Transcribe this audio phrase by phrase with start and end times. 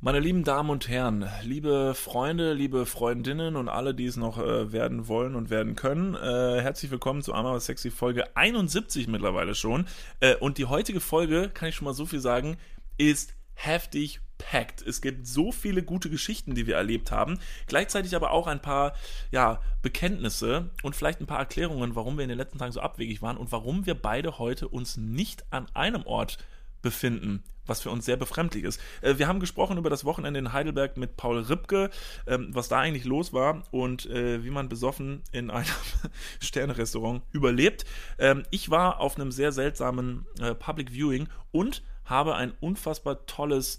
[0.00, 4.70] Meine lieben Damen und Herren, liebe Freunde, liebe Freundinnen und alle, die es noch äh,
[4.70, 9.88] werden wollen und werden können, äh, herzlich willkommen zu Arma Sexy Folge 71 mittlerweile schon.
[10.20, 12.58] Äh, und die heutige Folge, kann ich schon mal so viel sagen,
[12.96, 14.82] ist heftig packed.
[14.82, 17.40] Es gibt so viele gute Geschichten, die wir erlebt haben.
[17.66, 18.92] Gleichzeitig aber auch ein paar
[19.32, 23.20] ja, Bekenntnisse und vielleicht ein paar Erklärungen, warum wir in den letzten Tagen so abwegig
[23.20, 26.38] waren und warum wir beide heute uns nicht an einem Ort
[26.82, 28.80] befinden, was für uns sehr befremdlich ist.
[29.02, 31.90] Äh, wir haben gesprochen über das Wochenende in Heidelberg mit Paul Ripke,
[32.26, 35.66] ähm, was da eigentlich los war und äh, wie man besoffen in einem
[36.40, 37.84] Sternerestaurant überlebt.
[38.18, 43.78] Ähm, ich war auf einem sehr seltsamen äh, Public Viewing und habe ein unfassbar tolles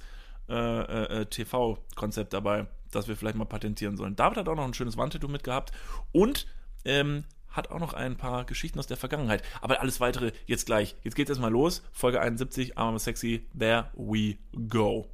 [1.29, 4.15] TV-Konzept dabei, das wir vielleicht mal patentieren sollen.
[4.15, 5.71] David hat auch noch ein schönes Wandtattoo mitgehabt
[6.11, 6.47] und
[6.85, 7.23] ähm,
[7.59, 9.43] hat auch noch ein paar Geschichten aus der Vergangenheit.
[9.61, 10.95] Aber alles weitere jetzt gleich.
[11.03, 11.83] Jetzt geht's erstmal los.
[11.91, 14.37] Folge 71, Arm Sexy, there we
[14.69, 15.09] go.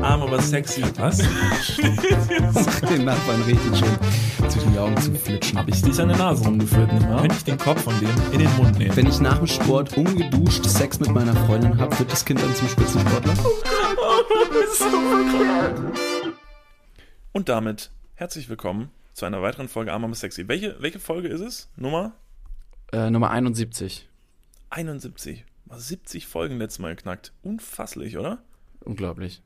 [0.00, 0.82] Arm aber sexy.
[0.96, 1.18] Was?
[2.88, 5.58] den Nachbarn richtig schön zwischen die Augen zu flitschen.
[5.58, 7.20] Hab ich dich an der Nase rumgeführt, nicht wahr?
[7.20, 8.96] Könnte ich den Kopf von dem in den Mund nehmen?
[8.96, 12.54] Wenn ich nach dem Sport ungeduscht Sex mit meiner Freundin habe, wird das Kind dann
[12.54, 13.34] zum Spitzensportler?
[17.32, 20.48] Und damit herzlich willkommen zu einer weiteren Folge Arm Sexy.
[20.48, 21.68] Welche, welche Folge ist es?
[21.76, 22.12] Nummer?
[22.92, 24.08] Äh, Nummer 71.
[24.70, 25.44] 71.
[25.72, 27.32] 70 Folgen letztes Mal geknackt.
[27.42, 28.42] Unfasslich, oder?
[28.80, 29.42] Unglaublich.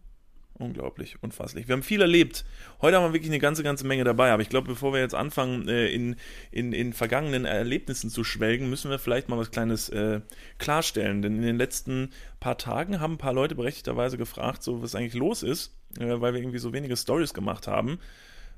[0.57, 1.67] Unglaublich, unfasslich.
[1.67, 2.45] Wir haben viel erlebt.
[2.81, 4.31] Heute haben wir wirklich eine ganze, ganze Menge dabei.
[4.31, 6.15] Aber ich glaube, bevor wir jetzt anfangen, äh, in,
[6.53, 10.21] in, in vergangenen Erlebnissen zu schwelgen, müssen wir vielleicht mal was Kleines äh,
[10.59, 11.23] klarstellen.
[11.23, 15.15] Denn in den letzten paar Tagen haben ein paar Leute berechtigterweise gefragt, so was eigentlich
[15.15, 17.99] los ist, äh, weil wir irgendwie so wenige Stories gemacht haben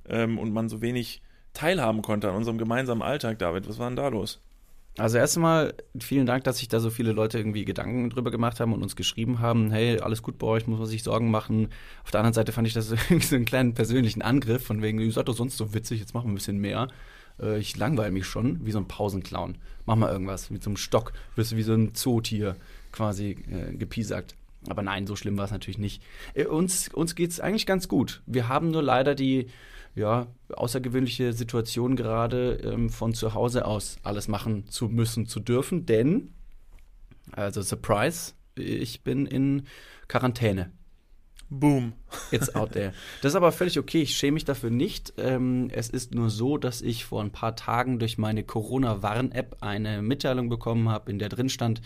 [0.09, 3.69] ähm, und man so wenig teilhaben konnte an unserem gemeinsamen Alltag, David.
[3.69, 4.41] Was war denn da los?
[4.99, 8.73] Also erstmal vielen Dank, dass sich da so viele Leute irgendwie Gedanken drüber gemacht haben
[8.73, 11.69] und uns geschrieben haben, hey, alles gut bei euch, muss man sich Sorgen machen.
[12.03, 14.99] Auf der anderen Seite fand ich das irgendwie so einen kleinen persönlichen Angriff, von wegen,
[14.99, 16.89] ihr seid doch sonst so witzig, jetzt machen wir ein bisschen mehr.
[17.41, 19.59] Äh, ich langweile mich schon, wie so ein Pausenclown.
[19.85, 22.57] Mach mal irgendwas, mit so einem Stock, wirst du wie so ein Zootier
[22.91, 24.35] quasi äh, gepiesackt.
[24.69, 26.03] Aber nein, so schlimm war es natürlich nicht.
[26.33, 28.23] Äh, uns uns geht es eigentlich ganz gut.
[28.27, 29.49] Wir haben nur leider die
[29.97, 35.87] ja, außergewöhnliche Situation gerade ähm, von zu Hause aus alles machen zu müssen, zu dürfen,
[35.87, 36.35] denn,
[37.33, 39.67] also Surprise, ich bin in
[40.07, 40.71] Quarantäne.
[41.49, 41.95] Boom.
[42.33, 42.93] It's out there.
[43.23, 44.03] Das ist aber völlig okay.
[44.03, 45.15] Ich schäme mich dafür nicht.
[45.17, 50.03] Ähm, es ist nur so, dass ich vor ein paar Tagen durch meine Corona-Warn-App eine
[50.03, 51.83] Mitteilung bekommen habe, in der drin stand,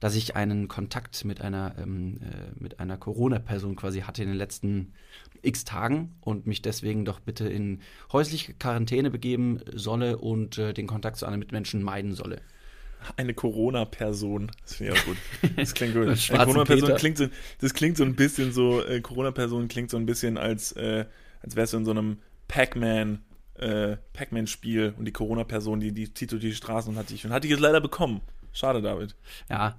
[0.00, 4.38] dass ich einen Kontakt mit einer, ähm, äh, mit einer Corona-Person quasi hatte in den
[4.38, 4.94] letzten
[5.42, 7.80] x Tagen und mich deswegen doch bitte in
[8.12, 12.40] häusliche Quarantäne begeben solle und äh, den Kontakt zu anderen Mitmenschen meiden solle.
[13.16, 14.50] Eine Corona-Person.
[14.62, 15.16] Das finde ich auch gut.
[15.56, 16.06] Das klingt gut.
[16.06, 17.28] Eine Corona-Person klingt so,
[17.60, 21.06] das klingt so ein bisschen so, äh, Corona-Person klingt so ein bisschen als, äh,
[21.42, 22.18] als wärst du in so einem
[22.48, 23.22] Pac-Man,
[23.54, 27.32] äh, Pac-Man-Spiel und die Corona-Person, die, die zieht durch die Straßen und hat dich und
[27.32, 28.20] hat dich jetzt leider bekommen.
[28.52, 29.14] Schade, David.
[29.48, 29.78] Ja,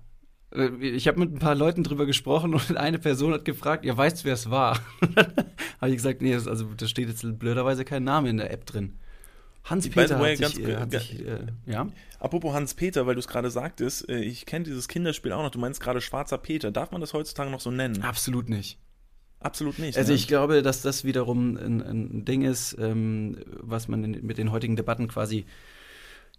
[0.82, 4.26] ich habe mit ein paar Leuten drüber gesprochen und eine Person hat gefragt, ja, weißt
[4.26, 4.80] wer es war?
[5.82, 8.66] habe ich gesagt, nee, das, also da steht jetzt blöderweise kein Name in der App
[8.66, 8.98] drin.
[9.64, 11.88] Hans-Peter hat, sich, äh, hat sich, äh, ja.
[12.20, 15.60] Apropos Hans-Peter, weil du es gerade sagtest, äh, ich kenne dieses Kinderspiel auch noch, du
[15.60, 16.72] meinst gerade Schwarzer Peter.
[16.72, 18.02] Darf man das heutzutage noch so nennen?
[18.02, 18.80] Absolut nicht.
[19.40, 19.98] Absolut nicht.
[19.98, 20.16] Also ne?
[20.16, 24.52] ich glaube, dass das wiederum ein, ein Ding ist, ähm, was man in, mit den
[24.52, 25.46] heutigen Debatten quasi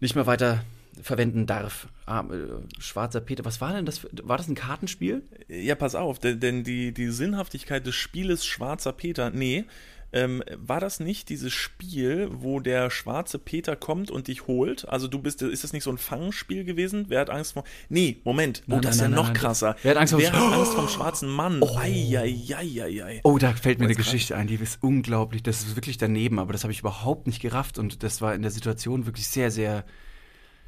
[0.01, 0.65] nicht mehr weiter
[1.01, 1.89] verwenden darf.
[2.07, 3.99] Ah, äh, Schwarzer Peter, was war denn das?
[3.99, 5.23] Für, war das ein Kartenspiel?
[5.49, 9.65] Ja, pass auf, denn, denn die, die Sinnhaftigkeit des Spieles Schwarzer Peter, nee,
[10.13, 14.87] ähm, war das nicht dieses Spiel, wo der schwarze Peter kommt und dich holt?
[14.89, 17.07] Also du bist, ist das nicht so ein Fangspiel gewesen?
[17.09, 17.65] Wer hat Angst vor?
[17.89, 18.63] Nee, Moment.
[18.67, 19.77] Oh, nein, das nein, ist ja nein, noch krasser.
[19.83, 21.63] Wer hat Angst, Wer hat Angst vom schwarzen Mann?
[21.63, 21.79] Oh.
[21.79, 25.43] Ei, oh, da fällt mir eine Geschichte ein, die ist unglaublich.
[25.43, 28.43] Das ist wirklich daneben, aber das habe ich überhaupt nicht gerafft und das war in
[28.43, 29.85] der Situation wirklich sehr, sehr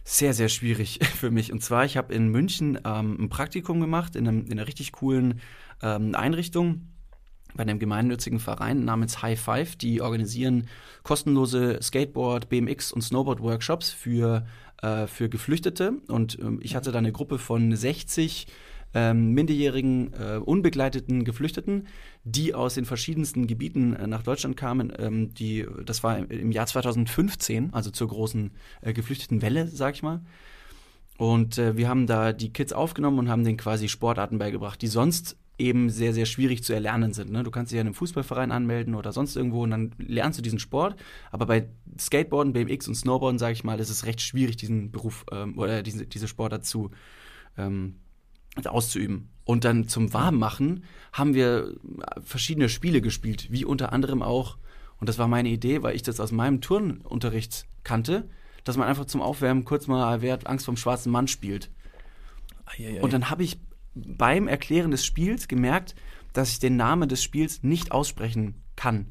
[0.05, 1.53] sehr, sehr schwierig für mich.
[1.53, 4.93] Und zwar, ich habe in München ähm, ein Praktikum gemacht in, einem, in einer richtig
[4.93, 5.41] coolen
[5.83, 6.89] ähm, Einrichtung
[7.55, 9.77] bei einem gemeinnützigen Verein namens High Five.
[9.77, 10.69] Die organisieren
[11.03, 14.47] kostenlose Skateboard, BMX und Snowboard-Workshops für,
[14.83, 15.95] äh, für Geflüchtete.
[16.09, 18.47] Und ähm, ich hatte da eine Gruppe von 60
[18.95, 21.89] ähm, minderjährigen, äh, unbegleiteten Geflüchteten,
[22.23, 24.93] die aus den verschiedensten Gebieten äh, nach Deutschland kamen.
[24.99, 30.03] Ähm, die, das war im Jahr 2015, also zur großen äh, geflüchteten Welle, sag ich
[30.03, 30.21] mal.
[31.17, 34.89] Und äh, wir haben da die Kids aufgenommen und haben denen quasi Sportarten beigebracht, die
[34.89, 37.31] sonst eben sehr, sehr schwierig zu erlernen sind.
[37.31, 37.45] Ne?
[37.45, 40.43] Du kannst dich ja in einem Fußballverein anmelden oder sonst irgendwo und dann lernst du
[40.43, 40.97] diesen Sport.
[41.31, 41.69] Aber bei
[41.99, 45.83] Skateboarden, BMX und Snowboarden, sage ich mal, ist es recht schwierig, diesen Beruf ähm, oder
[45.83, 46.91] diese, diese Sportart zu,
[47.57, 47.97] ähm,
[48.65, 49.29] auszuüben.
[49.45, 51.75] Und dann zum Warmmachen haben wir
[52.23, 54.57] verschiedene Spiele gespielt, wie unter anderem auch,
[55.01, 58.29] und das war meine Idee, weil ich das aus meinem Turnunterricht kannte,
[58.65, 61.71] dass man einfach zum Aufwärmen kurz mal Wer hat Angst vom schwarzen Mann spielt.
[62.67, 63.03] Eieiei.
[63.03, 63.59] Und dann habe ich
[63.95, 65.95] beim Erklären des Spiels gemerkt,
[66.33, 69.07] dass ich den Namen des Spiels nicht aussprechen kann.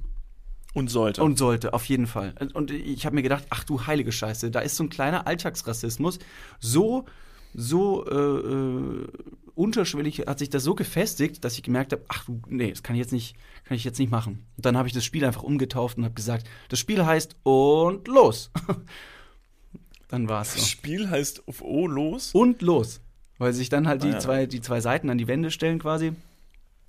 [0.73, 1.21] Und sollte.
[1.23, 2.33] Und sollte, auf jeden Fall.
[2.53, 6.17] Und ich habe mir gedacht, ach du heilige Scheiße, da ist so ein kleiner Alltagsrassismus.
[6.59, 7.05] So,
[7.53, 9.07] so äh, äh,
[9.55, 12.95] unterschwellig hat sich das so gefestigt, dass ich gemerkt habe, ach du, nee, das kann
[12.95, 13.35] ich jetzt nicht,
[13.65, 14.45] kann ich jetzt nicht machen.
[14.57, 18.07] Und dann habe ich das Spiel einfach umgetauft und habe gesagt, das Spiel heißt und
[18.07, 18.51] los.
[20.07, 20.59] dann war es so.
[20.59, 22.31] Das Spiel heißt auf O los?
[22.33, 23.01] Und los.
[23.37, 24.19] Weil sich dann halt ah, die, ja.
[24.19, 26.13] zwei, die zwei Seiten an die Wände stellen quasi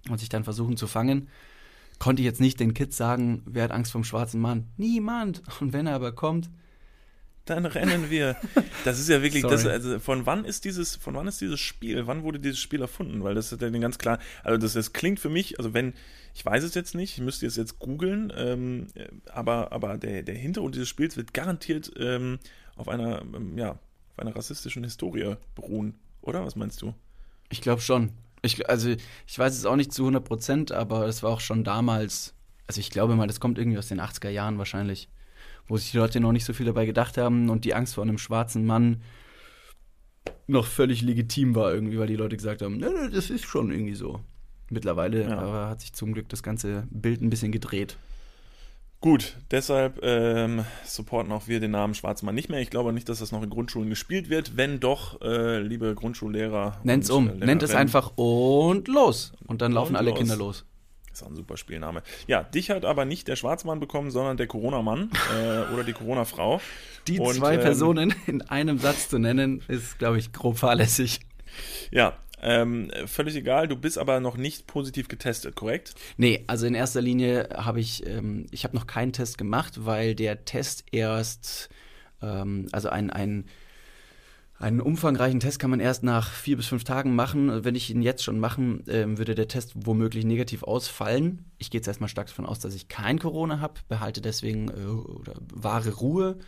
[0.08, 1.28] und sich dann versuchen zu fangen
[1.98, 4.68] konnte ich jetzt nicht den Kids sagen, wer hat Angst vom schwarzen Mann?
[4.76, 5.42] Niemand.
[5.60, 6.50] Und wenn er aber kommt,
[7.44, 8.36] dann rennen wir.
[8.84, 12.06] Das ist ja wirklich, das, also von wann ist dieses, von wann ist dieses Spiel?
[12.06, 13.22] Wann wurde dieses Spiel erfunden?
[13.22, 15.94] Weil das ist ja ganz klar, also das, das klingt für mich, also wenn,
[16.34, 18.88] ich weiß es jetzt nicht, ich müsste es jetzt googeln, ähm,
[19.32, 22.38] aber, aber der, der Hintergrund dieses Spiels wird garantiert ähm,
[22.76, 26.44] auf einer, ähm, ja, auf einer rassistischen Historie beruhen, oder?
[26.44, 26.94] Was meinst du?
[27.50, 28.10] Ich glaube schon.
[28.42, 28.94] Ich, also
[29.26, 32.34] ich weiß es auch nicht zu 100 Prozent, aber es war auch schon damals,
[32.66, 35.08] also ich glaube mal, das kommt irgendwie aus den 80er Jahren wahrscheinlich,
[35.68, 38.04] wo sich die Leute noch nicht so viel dabei gedacht haben und die Angst vor
[38.04, 39.02] einem schwarzen Mann
[40.46, 43.70] noch völlig legitim war irgendwie, weil die Leute gesagt haben, ne, ne, das ist schon
[43.70, 44.20] irgendwie so.
[44.70, 45.38] Mittlerweile ja.
[45.38, 47.96] aber hat sich zum Glück das ganze Bild ein bisschen gedreht.
[49.00, 52.60] Gut, deshalb ähm, supporten auch wir den Namen Schwarzmann nicht mehr.
[52.60, 54.56] Ich glaube nicht, dass das noch in Grundschulen gespielt wird.
[54.56, 56.80] Wenn doch, äh, liebe Grundschullehrer.
[56.84, 57.28] Nennt's um.
[57.28, 59.34] Äh, Nennt es einfach und los.
[59.46, 60.18] Und dann laufen und alle los.
[60.18, 60.64] Kinder los.
[61.14, 62.02] Das ist auch ein super Spielname.
[62.26, 66.60] Ja, dich hat aber nicht der Schwarzmann bekommen, sondern der Corona-Mann äh, oder die Corona-Frau.
[67.06, 71.20] Die und, zwei ähm, Personen in einem Satz zu nennen, ist, glaube ich, grob fahrlässig.
[71.92, 75.94] Ja, ähm, völlig egal, du bist aber noch nicht positiv getestet, korrekt?
[76.16, 80.16] Nee, also in erster Linie habe ich, ähm, ich habe noch keinen Test gemacht, weil
[80.16, 81.68] der Test erst,
[82.22, 83.44] ähm, also ein, ein
[84.56, 87.64] einen umfangreichen Test kann man erst nach vier bis fünf Tagen machen.
[87.64, 91.50] Wenn ich ihn jetzt schon machen, ähm, würde der Test womöglich negativ ausfallen.
[91.58, 94.86] Ich gehe jetzt erstmal stark davon aus, dass ich kein Corona habe, behalte deswegen äh,
[94.86, 96.38] oder wahre Ruhe.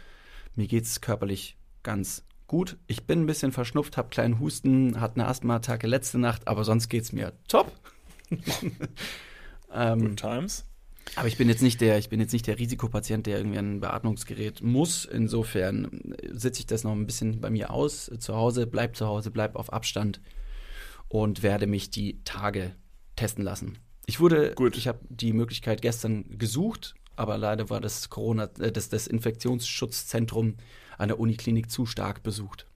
[0.55, 2.79] Mir geht es körperlich ganz gut.
[2.87, 6.89] Ich bin ein bisschen verschnupft, habe kleinen Husten, hatte eine Asthma-Attacke letzte Nacht, aber sonst
[6.89, 7.73] geht es mir top.
[9.73, 10.65] ähm, Good times.
[11.15, 13.81] Aber ich bin jetzt nicht der, ich bin jetzt nicht der Risikopatient, der irgendwie ein
[13.81, 15.05] Beatmungsgerät muss.
[15.05, 19.31] Insofern sitze ich das noch ein bisschen bei mir aus zu Hause, bleib zu Hause,
[19.31, 20.21] bleib auf Abstand
[21.09, 22.75] und werde mich die Tage
[23.15, 23.79] testen lassen.
[24.07, 24.77] Ich wurde, Gut.
[24.77, 30.57] ich habe die Möglichkeit gestern gesucht, aber leider war das Corona, äh, das, das Infektionsschutzzentrum
[30.99, 32.67] an der Uniklinik zu stark besucht.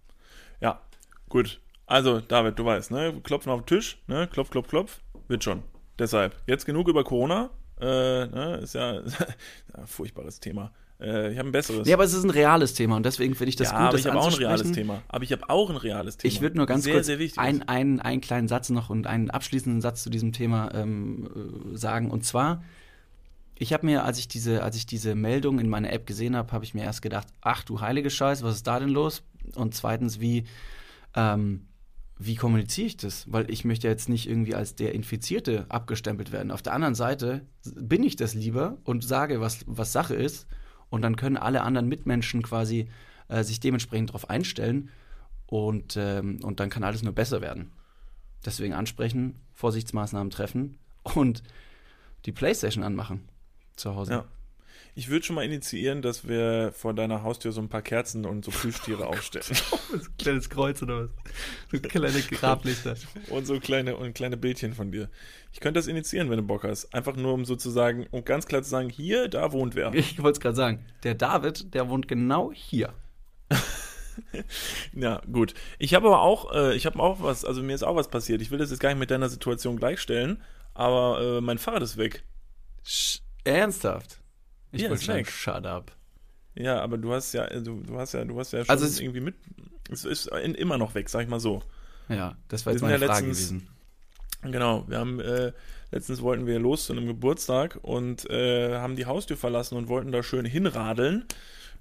[0.60, 0.80] Ja,
[1.28, 1.60] gut.
[1.86, 3.20] Also, David, du weißt, ne?
[3.22, 4.28] Klopfen auf den Tisch, ne?
[4.28, 5.00] Klopf, klopf, klopf.
[5.28, 5.62] Wird schon.
[5.98, 7.50] Deshalb, jetzt genug über Corona.
[7.80, 8.60] Äh, ne?
[8.62, 8.94] Ist ja,
[9.76, 10.72] ja furchtbares Thema.
[11.00, 11.88] Äh, ich habe ein besseres.
[11.88, 13.98] Ja, aber es ist ein reales Thema und deswegen finde ich das ja, gut, aber
[13.98, 15.02] ich habe auch ein reales Thema.
[15.08, 16.32] Aber ich habe auch ein reales Thema.
[16.32, 19.30] Ich würde nur ganz sehr, kurz sehr einen, einen, einen kleinen Satz noch und einen
[19.30, 21.28] abschließenden Satz zu diesem Thema ähm,
[21.72, 22.10] äh, sagen.
[22.10, 22.62] Und zwar,
[23.58, 26.52] ich habe mir, als ich diese, als ich diese Meldung in meiner App gesehen habe,
[26.52, 29.22] habe ich mir erst gedacht, ach du heilige Scheiße, was ist da denn los?
[29.54, 30.44] Und zweitens, wie,
[31.14, 31.66] ähm,
[32.22, 33.32] wie kommuniziere ich das?
[33.32, 36.50] Weil ich möchte jetzt nicht irgendwie als der Infizierte abgestempelt werden.
[36.50, 40.47] Auf der anderen Seite bin ich das lieber und sage, was, was Sache ist.
[40.90, 42.90] Und dann können alle anderen Mitmenschen quasi
[43.28, 44.90] äh, sich dementsprechend darauf einstellen.
[45.47, 47.73] Und, ähm, und dann kann alles nur besser werden.
[48.44, 50.76] Deswegen ansprechen, Vorsichtsmaßnahmen treffen
[51.14, 51.42] und
[52.26, 53.30] die Playstation anmachen
[53.76, 54.12] zu Hause.
[54.12, 54.25] Ja.
[55.00, 58.45] Ich würde schon mal initiieren, dass wir vor deiner Haustür so ein paar Kerzen und
[58.45, 59.47] so Plüschtiere aufstellen.
[59.95, 61.11] ein kleines Kreuz oder was?
[61.73, 62.97] So kleine Grablichter.
[63.30, 65.09] und so kleine, und kleine Bildchen von dir.
[65.54, 66.92] Ich könnte das initiieren, wenn du Bock hast.
[66.92, 69.95] Einfach nur, um sozusagen, um ganz klar zu sagen, hier, da wohnt wer.
[69.95, 70.85] Ich wollte es gerade sagen.
[71.02, 72.92] Der David, der wohnt genau hier.
[74.92, 75.54] ja, gut.
[75.78, 78.42] Ich habe aber auch, äh, ich habe auch was, also mir ist auch was passiert.
[78.42, 80.42] Ich will das jetzt gar nicht mit deiner Situation gleichstellen,
[80.75, 82.23] aber äh, mein Fahrrad ist weg.
[82.85, 84.19] Sch Ernsthaft?
[84.72, 85.92] Ich ja, wollte sagen, shut up.
[86.54, 89.20] Ja, aber du hast ja, du, du hast ja, du hast ja schon also irgendwie
[89.20, 89.34] mit.
[89.90, 91.62] Es ist immer noch weg, sag ich mal so.
[92.08, 93.68] Ja, das war jetzt meine ja Frage letztens, gewesen.
[94.42, 95.52] Genau, wir haben äh,
[95.90, 100.12] letztens wollten wir los zu einem Geburtstag und äh, haben die Haustür verlassen und wollten
[100.12, 101.24] da schön hinradeln.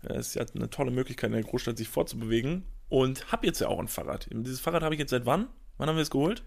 [0.03, 3.61] Es äh, ist ja eine tolle Möglichkeit in der Großstadt sich fortzubewegen und hab jetzt
[3.61, 4.27] ja auch ein Fahrrad.
[4.31, 5.47] Dieses Fahrrad habe ich jetzt seit wann?
[5.77, 6.43] Wann haben wir es geholt?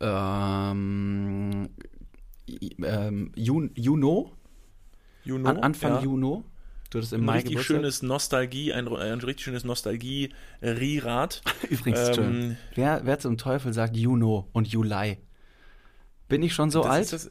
[0.00, 1.68] Ähm,
[2.82, 4.32] ähm, Jun Juno?
[5.24, 5.48] Juno?
[5.48, 6.02] An Anfang ja.
[6.02, 6.44] Juno?
[6.90, 7.76] Du hattest im ein Mai richtig Geburtstag.
[7.76, 11.42] schönes Nostalgie, ein, ein richtig schönes Nostalgie-Rierad.
[11.70, 12.56] Übrigens, Ähm, Entschuldigung.
[12.74, 15.18] wer, wer zum Teufel sagt Juno und Juli?
[16.28, 17.02] Bin ich schon so das, alt?
[17.04, 17.30] Ist das,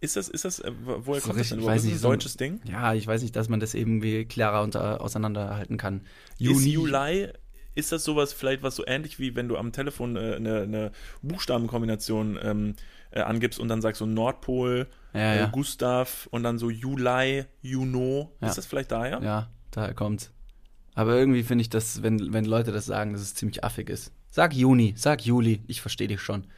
[0.00, 2.60] ist das, ist das, äh, woher kommt das denn Ist das ein so deutsches Ding?
[2.64, 6.02] Ja, ich weiß nicht, dass man das irgendwie klarer unter, auseinanderhalten kann.
[6.38, 7.28] Ist Juli,
[7.78, 10.92] ist das sowas vielleicht, was so ähnlich wie wenn du am Telefon äh, eine, eine
[11.22, 12.74] Buchstabenkombination ähm,
[13.12, 15.46] äh, angibst und dann sagst so Nordpol, Ja, äh, ja.
[15.46, 18.32] Gustav und dann so Juli, Juno.
[18.40, 18.48] Ja.
[18.48, 19.20] Ist das vielleicht daher?
[19.22, 20.32] Ja, daher kommt's.
[20.94, 24.12] Aber irgendwie finde ich das, wenn, wenn Leute das sagen, dass es ziemlich affig ist.
[24.28, 26.48] Sag Juni, sag Juli, ich verstehe dich schon.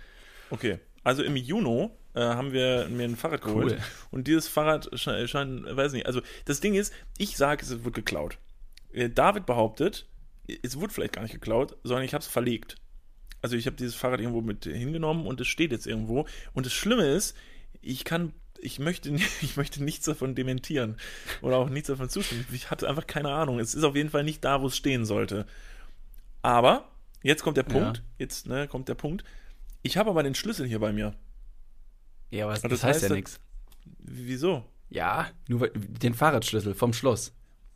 [0.49, 0.79] Okay.
[1.05, 3.73] Also im Juno äh, haben wir mir ein Fahrrad geholt.
[3.73, 3.79] Cool.
[4.11, 7.95] Und dieses Fahrrad scheint, scheint, weiß nicht, also das Ding ist, ich sage, es wird
[7.95, 8.39] geklaut.
[8.93, 10.07] Äh, David behauptet,
[10.63, 12.77] es wurde vielleicht gar nicht geklaut, sondern ich habe es verlegt.
[13.43, 16.27] Also ich habe dieses Fahrrad irgendwo mit hingenommen und es steht jetzt irgendwo.
[16.53, 17.37] Und das Schlimme ist,
[17.81, 20.97] ich kann, ich möchte, ich möchte nichts davon dementieren
[21.43, 22.47] oder auch nichts davon zustimmen.
[22.53, 23.59] Ich hatte einfach keine Ahnung.
[23.59, 25.47] Es ist auf jeden Fall nicht da, wo es stehen sollte.
[26.43, 26.91] Aber
[27.23, 27.99] jetzt kommt der Punkt.
[27.99, 28.05] Ja.
[28.19, 29.25] Jetzt ne, kommt der Punkt.
[29.83, 31.15] Ich habe aber den Schlüssel hier bei mir.
[32.31, 33.41] Ja, aber das, das heißt, heißt, ja nichts.
[33.99, 34.65] Wieso?
[34.91, 37.33] Ja, nur den Fahrradschlüssel vom Schloss,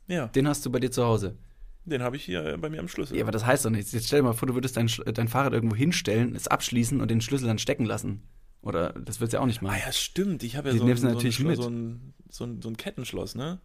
[0.09, 1.37] Ja, den hast du bei dir zu Hause.
[1.85, 3.17] Den habe ich hier äh, bei mir am Schlüssel.
[3.17, 3.93] Ja, aber das heißt doch nichts.
[3.93, 7.00] Jetzt stell dir mal vor, du würdest dein, Sch- dein Fahrrad irgendwo hinstellen, es abschließen
[7.00, 8.23] und den Schlüssel dann stecken lassen.
[8.62, 9.81] Oder das wird's ja auch nicht Ah machen.
[9.85, 10.43] ja, stimmt.
[10.43, 11.21] Ich habe ja so ein, so, ein,
[11.55, 13.61] so, ein, so, ein, so ein Kettenschloss, ne?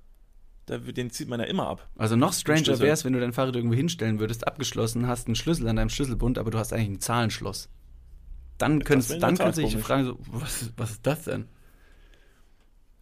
[0.66, 1.90] Da, den zieht man ja immer ab.
[1.98, 5.36] Also noch stranger wäre es, wenn du dein Fahrrad irgendwo hinstellen würdest, abgeschlossen hast, einen
[5.36, 7.70] Schlüssel an deinem Schlüsselbund, aber du hast eigentlich ein Zahlenschloss.
[8.58, 11.46] Dann könntest, dann könntest du dich fragen, so, was, was ist das denn?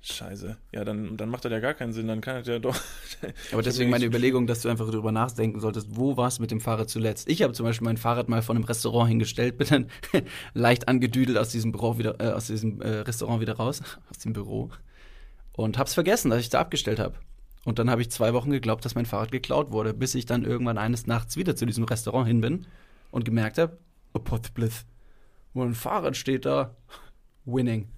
[0.10, 0.56] Scheiße.
[0.72, 2.08] Ja, dann, dann macht das ja gar keinen Sinn.
[2.08, 2.76] Dann kann das ja doch.
[3.52, 6.62] Aber deswegen meine Überlegung, dass du einfach darüber nachdenken solltest, wo warst du mit dem
[6.62, 7.28] Fahrrad zuletzt?
[7.30, 9.88] Ich habe zum Beispiel mein Fahrrad mal von einem Restaurant hingestellt, bin dann
[10.54, 14.32] leicht angedüdelt aus diesem Büro wieder, äh, aus diesem äh, Restaurant wieder raus, aus dem
[14.32, 14.72] Büro
[15.58, 17.16] und hab's vergessen, dass ich da abgestellt habe.
[17.66, 20.46] Und dann habe ich zwei Wochen geglaubt, dass mein Fahrrad geklaut wurde, bis ich dann
[20.46, 22.66] irgendwann eines Nachts wieder zu diesem Restaurant hin bin
[23.12, 23.78] und gemerkt habe,
[24.14, 24.86] oh Potbliss,
[25.54, 26.76] wo ein Fahrrad steht da,
[27.44, 27.90] winning.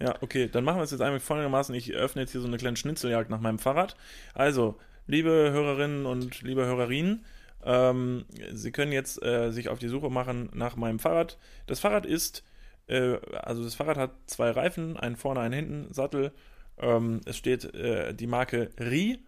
[0.00, 1.74] Ja, okay, dann machen wir es jetzt einfach folgendermaßen.
[1.74, 3.96] Ich öffne jetzt hier so eine kleine Schnitzeljagd nach meinem Fahrrad.
[4.34, 7.24] Also, liebe Hörerinnen und liebe Hörerinnen,
[7.64, 11.38] ähm, Sie können jetzt äh, sich auf die Suche machen nach meinem Fahrrad.
[11.66, 12.42] Das Fahrrad ist,
[12.88, 16.32] äh, also das Fahrrad hat zwei Reifen, einen vorne, einen hinten, Sattel.
[16.76, 19.20] Ähm, es steht äh, die Marke Ri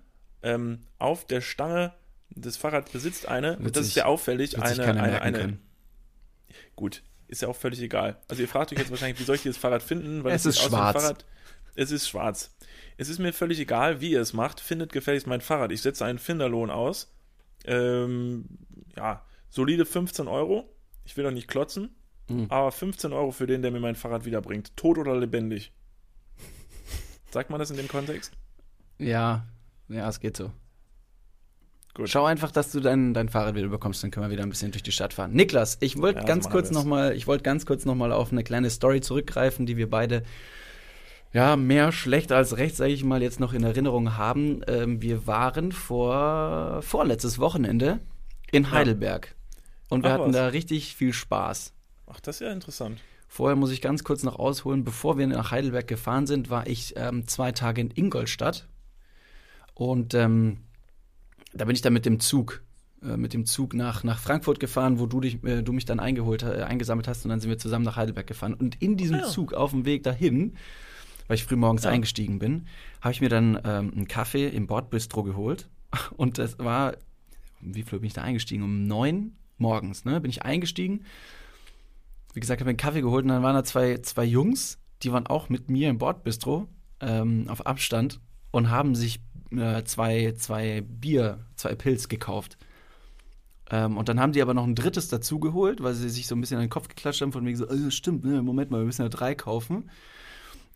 [0.43, 1.95] ähm, auf der Stange.
[2.31, 5.61] Das Fahrrad besitzt eine, und das sich- ist sehr auffällig, eine, eine, eine, können.
[6.75, 8.21] Gut, ist ja auch völlig egal.
[8.29, 10.25] Also ihr fragt euch jetzt wahrscheinlich, wie soll ich dieses Fahrrad finden?
[10.27, 11.03] Es sieht ist schwarz.
[11.03, 11.25] Fahrrad.
[11.75, 12.57] Es ist schwarz.
[12.97, 14.61] Es ist mir völlig egal, wie ihr es macht.
[14.61, 15.73] Findet gefälligst mein Fahrrad.
[15.73, 17.13] Ich setze einen Finderlohn aus.
[17.65, 18.47] Ähm,
[18.97, 20.73] ja, solide 15 Euro.
[21.05, 21.95] Ich will doch nicht klotzen.
[22.29, 22.47] Mhm.
[22.49, 24.77] Aber 15 Euro für den, der mir mein Fahrrad wiederbringt.
[24.77, 25.73] Tot oder lebendig.
[27.31, 28.33] Sagt man das in dem Kontext?
[28.99, 29.47] Ja,
[29.89, 30.53] ja, es geht so.
[31.97, 32.11] Gut.
[32.11, 34.71] Schau einfach, dass du dein, dein Fahrrad wieder bekommst, dann können wir wieder ein bisschen
[34.71, 35.33] durch die Stadt fahren.
[35.33, 38.33] Niklas, ich wollte Ja, ganz kurz noch mal, ich wollte ganz kurz noch mal auf
[38.33, 40.23] eine kleine Story zurückgreifen, die wir beide
[41.33, 44.61] ja mehr schlecht als recht, sage ich mal, jetzt noch in Erinnerung haben.
[44.67, 48.01] Ähm, wir waren vor vorletztes Wochenende
[48.53, 49.35] in Heidelberg
[49.89, 50.37] und wir Ach, hatten was.
[50.37, 51.73] da richtig viel Spaß.
[52.09, 53.01] Ach, das ist ja interessant.
[53.27, 54.85] Vorher muss ich ganz kurz noch ausholen.
[54.85, 58.69] Bevor wir nach Heidelberg gefahren sind, war ich ähm, zwei Tage in Ingolstadt.
[59.73, 60.59] Und ähm,
[61.57, 62.63] da bin ich dann mit dem Zug,
[63.03, 66.01] äh, mit dem Zug nach, nach Frankfurt gefahren, wo du, dich, äh, du mich dann
[66.01, 67.25] eingeholt, äh, eingesammelt hast.
[67.25, 68.55] Und dann sind wir zusammen nach Heidelberg gefahren.
[68.55, 69.25] Und in diesem ja.
[69.25, 70.55] Zug auf dem Weg dahin,
[71.27, 71.91] weil ich früh morgens Ja.
[71.91, 72.67] eingestiegen bin,
[73.01, 75.69] habe ich mir dann ähm, einen Kaffee im Bordbistro geholt.
[76.17, 76.97] Und das war,
[77.61, 78.63] wie viel bin ich da eingestiegen?
[78.63, 80.21] Um neun morgens, ne?
[80.21, 81.05] Bin ich eingestiegen
[82.37, 85.11] wie gesagt, habe mir einen Kaffee geholt und dann waren da zwei, zwei Jungs, die
[85.11, 86.69] waren auch mit mir im Bordbistro
[87.01, 88.21] ähm, auf Abstand
[88.51, 92.59] und haben sich äh, zwei, zwei Bier, zwei Pilz gekauft.
[93.71, 96.41] Ähm, und dann haben die aber noch ein drittes dazugeholt, weil sie sich so ein
[96.41, 98.87] bisschen an den Kopf geklatscht haben, von wegen so, äh, stimmt, ne, Moment mal, wir
[98.87, 99.91] müssen ja drei kaufen.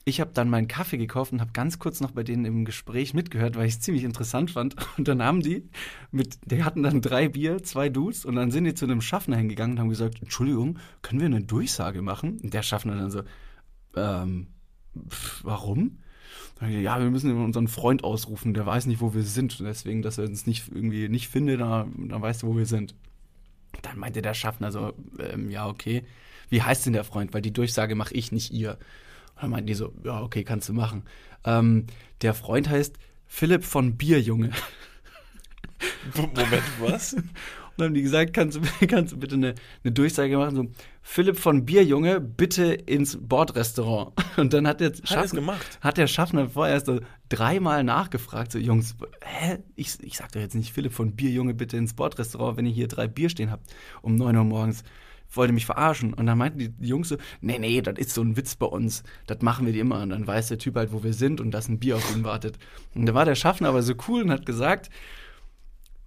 [0.06, 3.12] Ich habe dann meinen Kaffee gekauft und habe ganz kurz noch bei denen im Gespräch
[3.12, 4.74] mitgehört, weil ich es ziemlich interessant fand.
[4.98, 5.68] Und dann haben die
[6.10, 9.36] mit, die hatten dann drei Bier, zwei Dudes und dann sind die zu einem Schaffner
[9.36, 12.38] hingegangen und haben gesagt, Entschuldigung, können wir eine Durchsage machen?
[12.42, 13.22] Und der Schaffner dann so,
[13.94, 14.48] ähm,
[15.08, 15.98] pff, warum?
[16.60, 19.58] Ja, wir müssen unseren Freund ausrufen, der weiß nicht, wo wir sind.
[19.60, 22.66] Und deswegen, dass er uns nicht irgendwie nicht findet, dann, dann weißt du, wo wir
[22.66, 22.94] sind.
[23.82, 26.04] Dann meinte der Schaffner so, ähm, ja, okay.
[26.50, 27.32] Wie heißt denn der Freund?
[27.32, 28.72] Weil die Durchsage mache ich, nicht ihr.
[29.36, 31.04] Und dann meinten die so, ja, okay, kannst du machen.
[31.44, 31.86] Ähm,
[32.20, 32.96] der Freund heißt
[33.26, 34.50] Philipp von Bierjunge.
[36.14, 37.16] Moment, was?
[37.80, 40.66] dann haben die gesagt, kannst du, kannst du bitte eine, eine Durchsage machen, so,
[41.02, 44.12] Philipp von Bierjunge, bitte ins Bordrestaurant.
[44.36, 45.78] Und dann hat der Schaffner, gemacht?
[45.80, 49.58] hat der Schaffner vorher erst so dreimal nachgefragt, so, Jungs, hä?
[49.76, 52.88] Ich, ich sag doch jetzt nicht Philipp von Bierjunge, bitte ins Bordrestaurant, wenn ihr hier
[52.88, 53.72] drei Bier stehen habt,
[54.02, 54.84] um neun Uhr morgens
[55.36, 56.14] wollte mich verarschen.
[56.14, 59.02] Und dann meinten die Jungs so, nee, nee, das ist so ein Witz bei uns.
[59.26, 60.02] Das machen wir die immer.
[60.02, 62.24] Und dann weiß der Typ halt, wo wir sind und dass ein Bier auf ihn
[62.24, 62.58] wartet.
[62.94, 64.90] Und da war der Schaffner aber so cool und hat gesagt,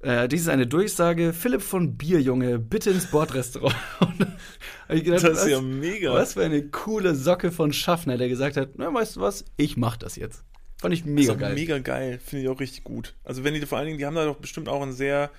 [0.03, 3.75] äh, dies ist eine Durchsage, Philipp von Bierjunge, bitte ins Bordrestaurant.
[4.89, 6.13] gedacht, das ist ja mega.
[6.13, 9.77] Was für eine coole Socke von Schaffner, der gesagt hat, na, weißt du was, ich
[9.77, 10.43] mach das jetzt.
[10.79, 11.55] Fand ich mega geil.
[11.55, 13.15] Mega geil, finde ich auch richtig gut.
[13.23, 15.31] Also wenn die vor allen Dingen, die haben da doch bestimmt auch einen sehr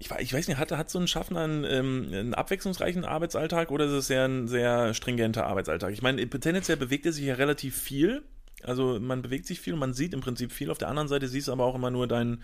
[0.00, 3.84] ich, ich weiß nicht, hat, hat so ein Schaffner einen, ähm, einen abwechslungsreichen Arbeitsalltag oder
[3.84, 5.92] ist es sehr ein sehr stringenter Arbeitsalltag?
[5.92, 8.22] Ich meine, tendenziell bewegt er sich ja relativ viel.
[8.62, 10.70] Also man bewegt sich viel und man sieht im Prinzip viel.
[10.70, 12.42] Auf der anderen Seite siehst du aber auch immer nur deinen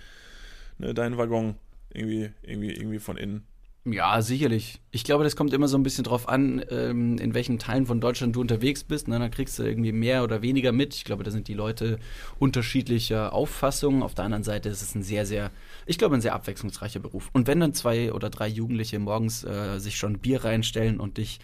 [0.78, 1.56] ne, dein Waggon
[1.92, 3.46] irgendwie, irgendwie, irgendwie von innen.
[3.88, 4.80] Ja, sicherlich.
[4.90, 8.00] Ich glaube, das kommt immer so ein bisschen drauf an, ähm, in welchen Teilen von
[8.00, 9.06] Deutschland du unterwegs bist.
[9.06, 9.16] Ne?
[9.16, 10.94] Dann kriegst du irgendwie mehr oder weniger mit.
[10.96, 12.00] Ich glaube, da sind die Leute
[12.40, 14.02] unterschiedlicher Auffassungen.
[14.02, 15.52] Auf der anderen Seite ist es ein sehr, sehr,
[15.86, 17.30] ich glaube, ein sehr abwechslungsreicher Beruf.
[17.32, 21.38] Und wenn dann zwei oder drei Jugendliche morgens äh, sich schon Bier reinstellen und dich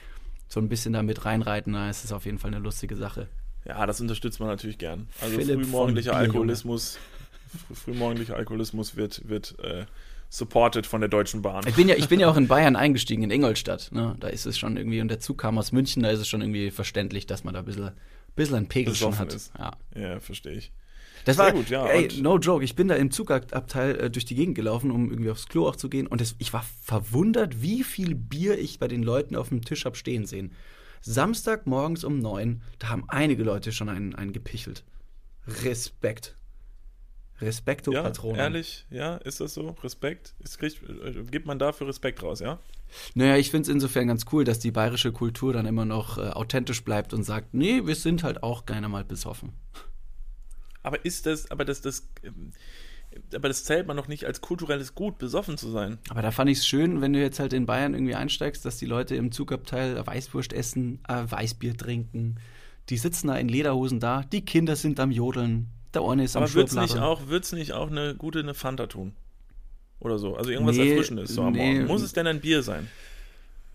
[0.49, 3.29] so ein bisschen damit reinreiten, dann ist es auf jeden Fall eine lustige Sache.
[3.65, 5.07] Ja, das unterstützt man natürlich gern.
[5.21, 6.99] Also Philipp frühmorgendlicher Alkoholismus,
[7.75, 9.87] frühmorgendlicher Alkoholismus wird, wird äh,
[10.29, 11.67] supported von der Deutschen Bahn.
[11.67, 13.91] Ich bin ja, ich bin ja auch in Bayern eingestiegen, in Ingolstadt.
[13.93, 14.17] Ne?
[14.19, 16.41] Da ist es schon irgendwie, und der Zug kam aus München, da ist es schon
[16.41, 17.91] irgendwie verständlich, dass man da ein bisschen,
[18.35, 19.35] bisschen einen Pegel schon hat.
[19.35, 19.53] Ist.
[19.59, 20.73] Ja, ja verstehe ich.
[21.25, 21.87] Das Sehr war, gut, ja.
[21.87, 25.31] Ey, no joke, ich bin da im Zugabteil äh, durch die Gegend gelaufen, um irgendwie
[25.31, 26.07] aufs Klo auch zu gehen.
[26.07, 29.85] Und das, ich war verwundert, wie viel Bier ich bei den Leuten auf dem Tisch
[29.85, 30.53] hab stehen sehen.
[31.01, 34.85] Samstag morgens um neun, da haben einige Leute schon einen, einen gepichelt.
[35.65, 36.37] Respekt.
[37.43, 38.39] Respekto ja, Patronum.
[38.39, 39.77] Ehrlich, ja, ist das so?
[39.83, 40.35] Respekt?
[40.43, 40.81] Ist, kriegt,
[41.31, 42.59] gibt man dafür Respekt raus, ja?
[43.15, 46.23] Naja, ich finde es insofern ganz cool, dass die bayerische Kultur dann immer noch äh,
[46.29, 49.53] authentisch bleibt und sagt, nee, wir sind halt auch gerne mal besoffen.
[50.83, 52.53] Aber ist das, aber das, das, ähm,
[53.35, 55.99] aber das zählt man noch nicht als kulturelles Gut, besoffen zu sein.
[56.09, 58.79] Aber da fand ich es schön, wenn du jetzt halt in Bayern irgendwie einsteigst, dass
[58.79, 62.37] die Leute im Zugabteil Weißwurst essen, äh, Weißbier trinken.
[62.89, 66.53] Die sitzen da in Lederhosen da, die Kinder sind am Jodeln, der eine ist Aber
[66.55, 69.15] wird's nicht auch, wird's nicht auch eine gute eine Fanta tun?
[70.01, 70.35] Oder so.
[70.35, 71.81] Also irgendwas nee, Erfrischendes so nee.
[71.81, 72.89] Muss es denn ein Bier sein?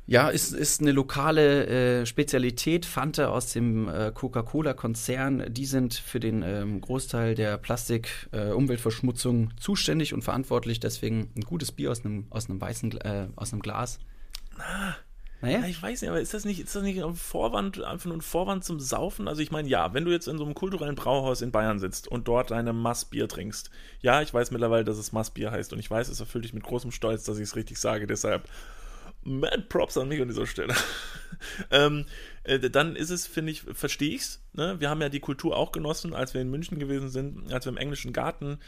[0.09, 1.67] Ja, ist, ist eine lokale
[2.01, 2.85] äh, Spezialität.
[2.85, 5.53] Fanta aus dem äh, Coca-Cola-Konzern.
[5.53, 10.79] Die sind für den ähm, Großteil der Plastik-Umweltverschmutzung äh, zuständig und verantwortlich.
[10.79, 13.99] Deswegen ein gutes Bier aus einem, aus einem weißen äh, aus einem Glas.
[14.57, 14.95] Ah,
[15.41, 15.59] naja.
[15.59, 18.17] Ja, ich weiß nicht, aber ist das nicht, ist das nicht ein Vorwand, einfach nur
[18.17, 19.27] ein Vorwand zum Saufen?
[19.27, 22.07] Also ich meine, ja, wenn du jetzt in so einem kulturellen Brauhaus in Bayern sitzt
[22.07, 23.69] und dort deine Massbier trinkst,
[24.01, 26.63] ja, ich weiß mittlerweile, dass es Massbier heißt und ich weiß, es erfüllt dich mit
[26.63, 28.49] großem Stolz, dass ich es richtig sage, deshalb
[29.27, 30.73] mad props an mich an dieser Stelle.
[31.71, 32.05] ähm,
[32.43, 34.41] äh, dann ist es, finde ich, verstehe ich's.
[34.53, 34.77] Ne?
[34.79, 37.71] Wir haben ja die Kultur auch genossen, als wir in München gewesen sind, als wir
[37.71, 38.59] im englischen Garten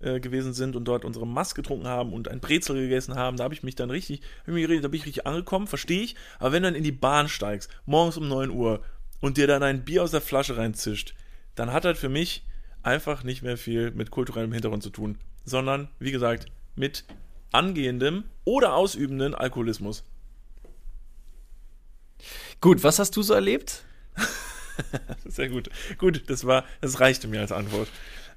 [0.00, 3.44] äh, gewesen sind und dort unsere Mass getrunken haben und ein Brezel gegessen haben, da
[3.44, 6.16] habe ich mich dann richtig, hab mich geredet, da bin ich richtig angekommen, verstehe ich.
[6.38, 8.82] Aber wenn du dann in die Bahn steigst, morgens um 9 Uhr
[9.20, 11.14] und dir dann ein Bier aus der Flasche reinzischt,
[11.54, 12.44] dann hat das für mich
[12.82, 17.04] einfach nicht mehr viel mit kulturellem Hintergrund zu tun, sondern, wie gesagt, mit
[17.52, 20.04] angehendem oder ausübenden Alkoholismus.
[22.62, 23.84] Gut, was hast du so erlebt?
[25.26, 25.68] Sehr gut.
[25.98, 27.88] Gut, das war, das reichte mir als Antwort.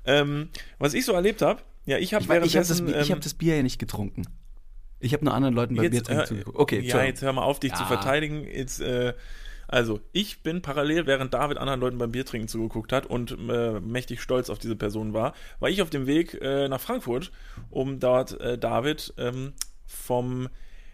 [0.04, 3.21] Ähm, was ich so erlebt habe, ja, ich habe ich, ich habe das, ähm, hab
[3.21, 4.24] das, Bier ja nicht getrunken.
[5.00, 6.60] Ich habe nur anderen Leuten bei Bier trinken zugeguckt.
[6.60, 7.78] Okay, ja, jetzt hör mal auf, dich ja.
[7.78, 8.45] zu verteidigen.
[8.45, 9.13] Jetzt, äh,
[9.69, 14.21] also, ich bin parallel, während David anderen Leuten beim Biertrinken zugeguckt hat und äh, mächtig
[14.21, 17.32] stolz auf diese Person war, war ich auf dem Weg äh, nach Frankfurt,
[17.69, 19.54] um dort äh, David ähm,
[19.91, 20.49] vom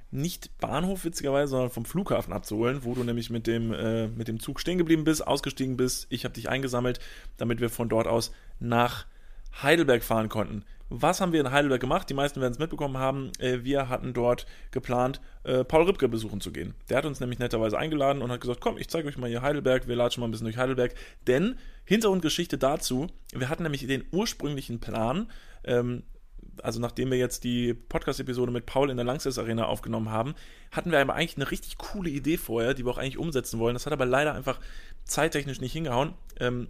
[0.10, 4.40] nicht Bahnhof witzigerweise, sondern vom Flughafen abzuholen, wo du nämlich mit dem, äh, mit dem
[4.40, 6.08] Zug stehen geblieben bist, ausgestiegen bist.
[6.10, 7.00] Ich habe dich eingesammelt,
[7.38, 9.06] damit wir von dort aus nach
[9.62, 10.64] Heidelberg fahren konnten.
[10.90, 12.10] Was haben wir in Heidelberg gemacht?
[12.10, 13.32] Die meisten werden es mitbekommen haben.
[13.40, 16.74] Äh, wir hatten dort geplant, äh, Paul Ripke besuchen zu gehen.
[16.90, 19.42] Der hat uns nämlich netterweise eingeladen und hat gesagt, komm, ich zeige euch mal hier
[19.42, 20.94] Heidelberg, wir latschen mal ein bisschen durch Heidelberg.
[21.28, 25.30] Denn, Hintergrundgeschichte dazu, wir hatten nämlich den ursprünglichen Plan,
[25.66, 26.04] ähm,
[26.64, 30.36] also nachdem wir jetzt die Podcast-Episode mit Paul in der Langsess Arena aufgenommen haben,
[30.72, 33.74] hatten wir aber eigentlich eine richtig coole Idee vorher, die wir auch eigentlich umsetzen wollen.
[33.74, 34.60] Das hat aber leider einfach
[35.06, 36.14] zeittechnisch nicht hingehauen.
[36.40, 36.68] Ähm,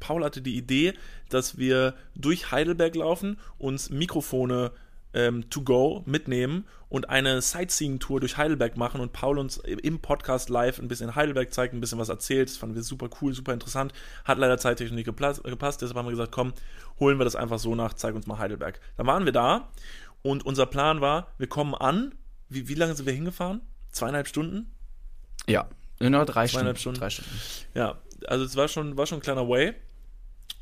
[0.00, 0.94] Paul hatte die Idee,
[1.28, 4.72] dass wir durch Heidelberg laufen, uns Mikrofone
[5.14, 10.48] ähm, to go mitnehmen und eine Sightseeing-Tour durch Heidelberg machen und Paul uns im Podcast
[10.48, 12.48] live ein bisschen Heidelberg zeigt, ein bisschen was erzählt.
[12.48, 13.92] Das fanden wir super cool, super interessant.
[14.24, 16.52] Hat leider zeittechnisch nicht gepasst, deshalb haben wir gesagt, komm,
[16.98, 18.80] holen wir das einfach so nach, zeig uns mal Heidelberg.
[18.96, 19.68] Dann waren wir da
[20.22, 22.14] Und unser Plan war, wir kommen an.
[22.48, 23.60] Wie, wie lange sind wir hingefahren?
[23.90, 24.72] Zweieinhalb Stunden?
[25.46, 25.68] Ja,
[25.98, 27.00] genau drei Zweieinhalb Stunden.
[27.00, 27.30] Drei Stunden.
[27.74, 29.74] Ja, also es war schon, war schon ein kleiner Way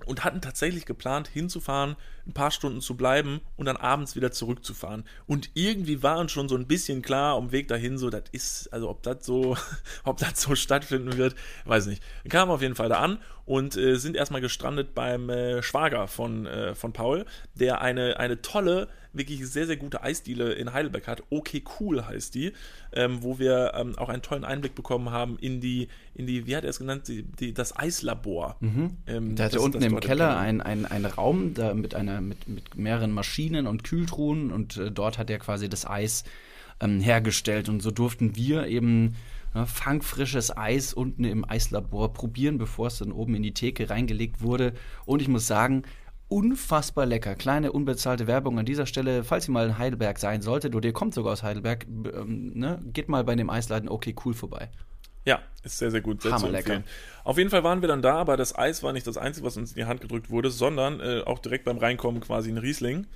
[0.06, 5.04] und hatten tatsächlich geplant, hinzufahren, ein paar Stunden zu bleiben und dann abends wieder zurückzufahren.
[5.26, 8.72] Und irgendwie war uns schon so ein bisschen klar am Weg dahin, so, das ist,
[8.72, 9.56] also ob das so,
[10.04, 11.34] ob das so stattfinden wird,
[11.66, 12.02] weiß nicht.
[12.22, 16.08] Wir kamen auf jeden Fall da an und äh, sind erstmal gestrandet beim äh, Schwager
[16.08, 21.06] von, äh, von Paul, der eine, eine tolle, wirklich sehr, sehr gute Eisdiele in Heidelberg
[21.06, 21.22] hat.
[21.30, 22.52] Okay, cool heißt die,
[22.92, 26.56] ähm, wo wir ähm, auch einen tollen Einblick bekommen haben in die, in die, wie
[26.56, 28.56] hat er es genannt, die, die, das Eislabor.
[28.60, 28.90] Mhm.
[29.06, 33.12] Ähm, der hatte unten im Keller einen ein Raum da mit, einer, mit, mit mehreren
[33.12, 36.24] Maschinen und Kühltruhen und äh, dort hat er quasi das Eis
[36.80, 39.16] ähm, hergestellt und so durften wir eben
[39.54, 44.42] ne, fangfrisches Eis unten im Eislabor probieren, bevor es dann oben in die Theke reingelegt
[44.42, 44.72] wurde.
[45.04, 45.82] Und ich muss sagen,
[46.28, 47.34] unfassbar lecker.
[47.34, 49.24] Kleine unbezahlte Werbung an dieser Stelle.
[49.24, 52.80] Falls ihr mal in Heidelberg sein solltet oder ihr kommt sogar aus Heidelberg, ähm, ne,
[52.92, 54.70] geht mal bei dem Eisladen okay cool vorbei.
[55.24, 56.22] Ja, ist sehr, sehr gut.
[56.22, 56.84] Sehr Hammer lecker.
[57.24, 59.56] Auf jeden Fall waren wir dann da, aber das Eis war nicht das Einzige, was
[59.56, 63.08] uns in die Hand gedrückt wurde, sondern äh, auch direkt beim Reinkommen quasi ein Riesling.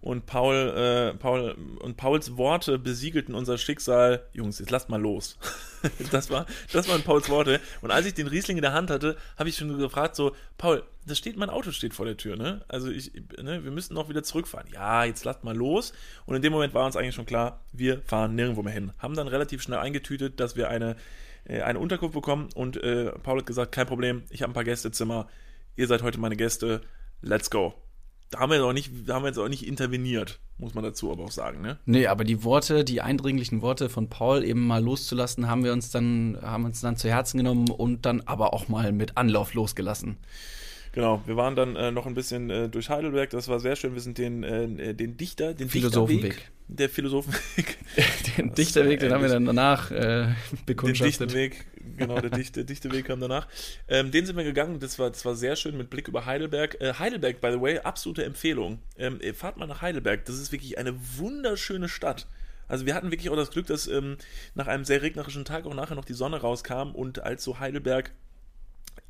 [0.00, 4.26] Und Paul, äh, Paul und Pauls Worte besiegelten unser Schicksal.
[4.32, 5.38] Jungs, jetzt lasst mal los.
[6.10, 7.60] das war, das waren Pauls Worte.
[7.80, 10.82] Und als ich den Riesling in der Hand hatte, habe ich schon gefragt so, Paul,
[11.06, 12.64] das steht, mein Auto steht vor der Tür, ne?
[12.68, 14.68] Also ich, ne, wir müssen noch wieder zurückfahren.
[14.72, 15.92] Ja, jetzt lasst mal los.
[16.26, 18.92] Und in dem Moment war uns eigentlich schon klar, wir fahren nirgendwo mehr hin.
[18.98, 20.96] Haben dann relativ schnell eingetütet, dass wir eine
[21.44, 24.64] äh, eine Unterkunft bekommen und äh, Paul hat gesagt, kein Problem, ich habe ein paar
[24.64, 25.28] Gästezimmer,
[25.76, 26.80] ihr seid heute meine Gäste,
[27.20, 27.74] let's go.
[28.34, 30.82] Da haben wir jetzt auch nicht, da haben wir jetzt auch nicht interveniert, muss man
[30.82, 31.78] dazu aber auch sagen, ne?
[31.86, 35.92] Nee, aber die Worte, die eindringlichen Worte von Paul eben mal loszulassen, haben wir uns
[35.92, 40.16] dann, haben uns dann zu Herzen genommen und dann aber auch mal mit Anlauf losgelassen.
[40.90, 43.94] Genau, wir waren dann äh, noch ein bisschen äh, durch Heidelberg, das war sehr schön.
[43.94, 46.50] Wir sind den, äh, den Dichter, den Philosophenweg.
[46.66, 47.78] Der Philosophenweg.
[48.36, 50.28] den Dichterweg, den haben wir dann danach äh,
[50.64, 51.20] bekundschaftet.
[51.20, 51.66] Den Dichtenweg,
[51.98, 53.46] genau, der Dichte, Dichteweg kam danach.
[53.86, 56.80] Ähm, den sind wir gegangen, das war, das war sehr schön mit Blick über Heidelberg.
[56.80, 58.78] Äh, Heidelberg, by the way, absolute Empfehlung.
[58.96, 62.26] Ähm, fahrt mal nach Heidelberg, das ist wirklich eine wunderschöne Stadt.
[62.66, 64.16] Also wir hatten wirklich auch das Glück, dass ähm,
[64.54, 68.10] nach einem sehr regnerischen Tag auch nachher noch die Sonne rauskam und als so Heidelberg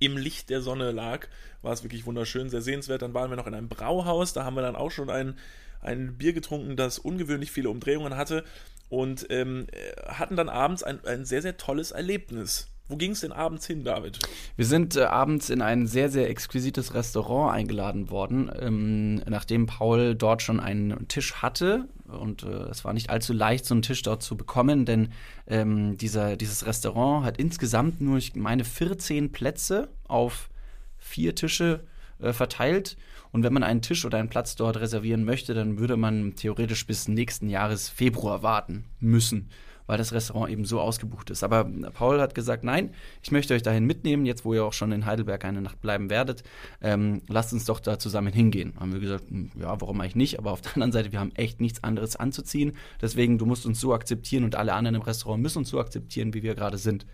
[0.01, 1.29] im Licht der Sonne lag,
[1.63, 3.03] war es wirklich wunderschön, sehr sehenswert.
[3.03, 5.39] Dann waren wir noch in einem Brauhaus, da haben wir dann auch schon ein,
[5.85, 8.45] ein Bier getrunken, das ungewöhnlich viele Umdrehungen hatte
[8.89, 9.67] und ähm,
[10.07, 12.69] hatten dann abends ein, ein sehr, sehr tolles Erlebnis.
[12.87, 14.19] Wo ging es denn abends hin, David?
[14.57, 20.15] Wir sind äh, abends in ein sehr, sehr exquisites Restaurant eingeladen worden, ähm, nachdem Paul
[20.15, 21.89] dort schon einen Tisch hatte.
[22.07, 25.09] Und äh, es war nicht allzu leicht, so einen Tisch dort zu bekommen, denn
[25.47, 30.51] ähm, dieser, dieses Restaurant hat insgesamt nur, ich meine, 14 Plätze auf
[30.99, 31.85] vier Tische
[32.21, 32.97] äh, verteilt.
[33.33, 36.87] Und wenn man einen Tisch oder einen Platz dort reservieren möchte, dann würde man theoretisch
[36.87, 39.51] bis nächsten Jahres Februar warten müssen
[39.87, 41.43] weil das Restaurant eben so ausgebucht ist.
[41.43, 44.93] Aber Paul hat gesagt, nein, ich möchte euch dahin mitnehmen, jetzt wo ihr auch schon
[44.93, 46.43] in Heidelberg eine Nacht bleiben werdet,
[46.81, 48.75] ähm, lasst uns doch da zusammen hingehen.
[48.79, 50.39] Haben wir gesagt, hm, ja, warum eigentlich nicht?
[50.39, 52.73] Aber auf der anderen Seite, wir haben echt nichts anderes anzuziehen.
[53.01, 56.35] Deswegen, du musst uns so akzeptieren und alle anderen im Restaurant müssen uns so akzeptieren,
[56.35, 57.07] wie wir gerade sind.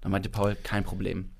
[0.00, 1.30] Dann meinte Paul, kein Problem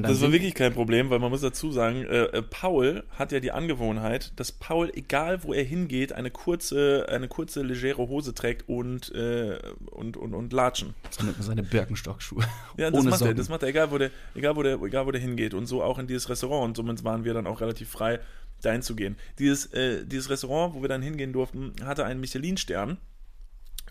[0.00, 3.40] das war wirklich kein Problem, weil man muss dazu sagen, äh, äh, Paul hat ja
[3.40, 8.68] die Angewohnheit, dass Paul, egal wo er hingeht, eine kurze, eine kurze, legere Hose trägt
[8.68, 9.58] und, äh,
[9.90, 10.94] und, und, und Latschen.
[11.10, 12.44] Seine, seine Birkenstockschuhe.
[12.78, 15.10] Ja, das macht er, das macht er, egal wo der, egal wo der, egal wo
[15.10, 15.52] der hingeht.
[15.52, 16.64] Und so auch in dieses Restaurant.
[16.64, 18.18] Und somit waren wir dann auch relativ frei,
[18.62, 19.16] dahin zu gehen.
[19.38, 22.96] Dieses, äh, dieses Restaurant, wo wir dann hingehen durften, hatte einen Michelin-Stern.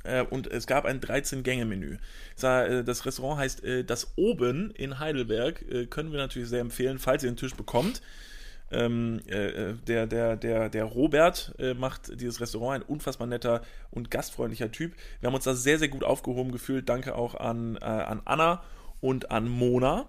[0.03, 1.97] Äh, und es gab ein 13-Gänge-Menü.
[2.41, 5.89] Äh, das Restaurant heißt äh, Das Oben in Heidelberg.
[5.89, 8.01] können wir natürlich sehr empfehlen, falls ihr einen Tisch bekommt.
[8.71, 13.61] Ähm, äh, der, der, der, der Robert äh, macht dieses Restaurant, ein unfassbar netter
[13.91, 14.93] und gastfreundlicher Typ.
[15.19, 16.87] Wir haben uns da sehr, sehr gut aufgehoben gefühlt.
[16.87, 18.63] Danke auch an, äh, an Anna
[19.01, 20.07] und an Mona.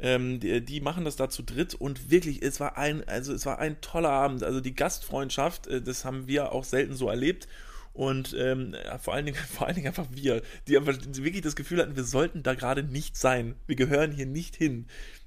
[0.00, 3.46] Ähm, die, die, machen das da zu dritt und wirklich, es war ein, also es
[3.46, 4.42] war ein toller Abend.
[4.42, 7.46] Also die Gastfreundschaft, das haben wir auch selten so erlebt.
[7.92, 11.80] Und ähm, vor, allen Dingen, vor allen Dingen einfach wir, die einfach wirklich das Gefühl
[11.80, 13.56] hatten, wir sollten da gerade nicht sein.
[13.66, 14.86] Wir gehören hier nicht hin.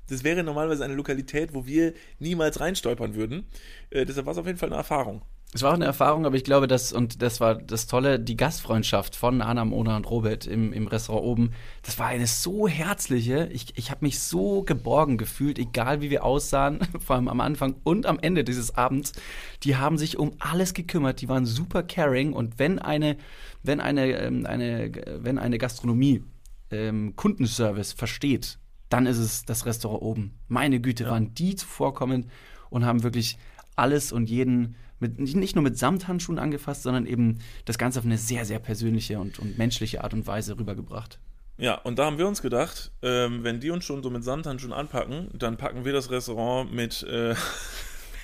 [0.10, 3.48] Das wäre normalerweise eine Lokalität, wo wir niemals reinstolpern würden.
[3.90, 5.24] Äh, deshalb war es auf jeden Fall eine Erfahrung.
[5.56, 8.36] Es war auch eine Erfahrung, aber ich glaube, dass, und das war das Tolle, die
[8.36, 11.52] Gastfreundschaft von Anna, Mona und Robert im, im Restaurant oben,
[11.84, 13.50] das war eine so herzliche.
[13.54, 17.76] Ich, ich habe mich so geborgen gefühlt, egal wie wir aussahen, vor allem am Anfang
[17.84, 19.14] und am Ende dieses Abends.
[19.62, 23.18] Die haben sich um alles gekümmert, die waren super caring und wenn eine,
[23.62, 26.24] wenn eine, ähm, eine, wenn eine Gastronomie
[26.72, 28.58] ähm, Kundenservice versteht,
[28.90, 30.40] dann ist es das Restaurant oben.
[30.48, 31.12] Meine Güte, ja.
[31.12, 32.28] waren die zuvorkommend
[32.72, 33.38] und haben wirklich
[33.76, 38.18] alles und jeden Mit, nicht nur mit Samthandschuhen angefasst, sondern eben das Ganze auf eine
[38.18, 41.20] sehr, sehr persönliche und, und menschliche Art und Weise rübergebracht.
[41.58, 44.74] Ja, und da haben wir uns gedacht, ähm, wenn die uns schon so mit Samthandschuhen
[44.74, 47.36] anpacken, dann packen wir das Restaurant mit, äh,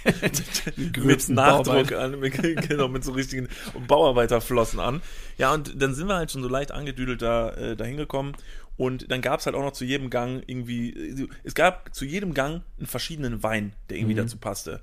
[1.04, 2.34] mit Nachdruck an, mit,
[2.68, 3.48] genau, mit so richtigen
[3.88, 5.02] Bauarbeiterflossen an.
[5.38, 8.34] Ja, und dann sind wir halt schon so leicht angedüdelt da äh, dahin gekommen.
[8.78, 12.34] Und dann gab es halt auch noch zu jedem Gang irgendwie, es gab zu jedem
[12.34, 14.20] Gang einen verschiedenen Wein, der irgendwie mhm.
[14.20, 14.80] dazu passte.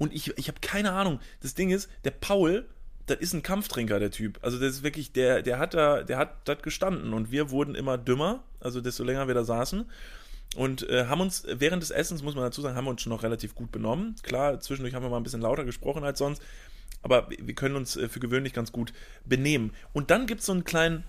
[0.00, 1.20] Und ich, ich habe keine Ahnung.
[1.40, 2.66] Das Ding ist, der Paul,
[3.04, 4.38] das ist ein Kampftrinker, der Typ.
[4.40, 7.74] Also das ist wirklich, der, der hat da, der hat das gestanden und wir wurden
[7.74, 9.84] immer dümmer, also desto länger wir da saßen.
[10.56, 13.12] Und äh, haben uns während des Essens, muss man dazu sagen, haben wir uns schon
[13.12, 14.14] noch relativ gut benommen.
[14.22, 16.42] Klar, zwischendurch haben wir mal ein bisschen lauter gesprochen als sonst,
[17.02, 18.94] aber wir können uns äh, für gewöhnlich ganz gut
[19.26, 19.72] benehmen.
[19.92, 21.04] Und dann gibt es so einen kleinen,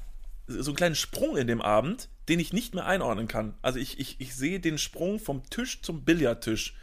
[0.47, 3.53] so einen kleinen Sprung in dem Abend, den ich nicht mehr einordnen kann.
[3.61, 6.75] Also ich, ich, ich sehe den Sprung vom Tisch zum Billardtisch.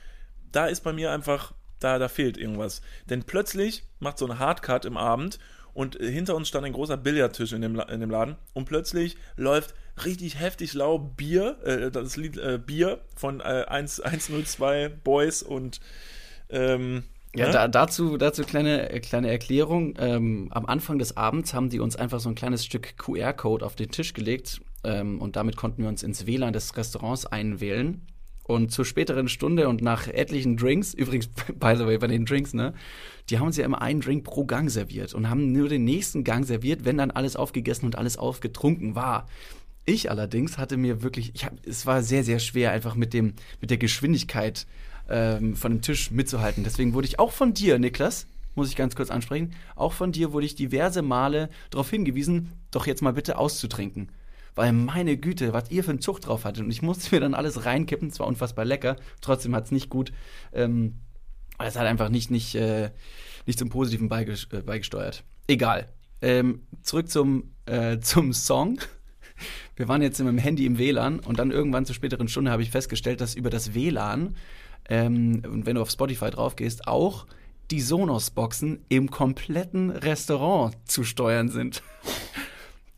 [0.52, 2.82] Da ist bei mir einfach, da, da fehlt irgendwas.
[3.08, 5.38] Denn plötzlich macht so ein Hardcut im Abend
[5.74, 9.74] und hinter uns stand ein großer Billardtisch in dem, in dem Laden und plötzlich läuft
[10.04, 15.80] richtig heftig lau Bier, äh, das Lied äh, Bier von äh, 1, 102 Boys und
[16.50, 17.04] ähm,
[17.36, 17.52] ja, ne?
[17.52, 19.94] da, dazu, dazu kleine, kleine Erklärung.
[19.98, 23.76] Ähm, am Anfang des Abends haben die uns einfach so ein kleines Stück QR-Code auf
[23.76, 28.06] den Tisch gelegt ähm, und damit konnten wir uns ins WLAN des Restaurants einwählen.
[28.48, 31.26] Und zur späteren Stunde und nach etlichen Drinks, übrigens,
[31.60, 32.72] by the way, bei den Drinks, ne,
[33.28, 36.24] die haben uns ja immer einen Drink pro Gang serviert und haben nur den nächsten
[36.24, 39.28] Gang serviert, wenn dann alles aufgegessen und alles aufgetrunken war.
[39.84, 43.34] Ich allerdings hatte mir wirklich, ich hab, es war sehr, sehr schwer, einfach mit, dem,
[43.60, 44.66] mit der Geschwindigkeit
[45.10, 46.64] ähm, von dem Tisch mitzuhalten.
[46.64, 50.32] Deswegen wurde ich auch von dir, Niklas, muss ich ganz kurz ansprechen, auch von dir
[50.32, 54.08] wurde ich diverse Male darauf hingewiesen, doch jetzt mal bitte auszutrinken
[54.58, 56.64] weil meine Güte, was ihr für einen Zug drauf hattet.
[56.64, 60.12] Und ich musste mir dann alles reinkippen, zwar unfassbar lecker, trotzdem hat es nicht gut.
[60.52, 60.96] Ähm,
[61.60, 62.90] es hat einfach nicht, nicht, äh,
[63.46, 65.22] nicht zum Positiven äh, beigesteuert.
[65.46, 65.86] Egal.
[66.20, 68.80] Ähm, zurück zum, äh, zum Song.
[69.76, 72.62] Wir waren jetzt mit dem Handy im WLAN und dann irgendwann zur späteren Stunde habe
[72.62, 74.34] ich festgestellt, dass über das WLAN,
[74.88, 77.26] ähm, und wenn du auf Spotify drauf gehst, auch
[77.70, 81.84] die Sonos-Boxen im kompletten Restaurant zu steuern sind.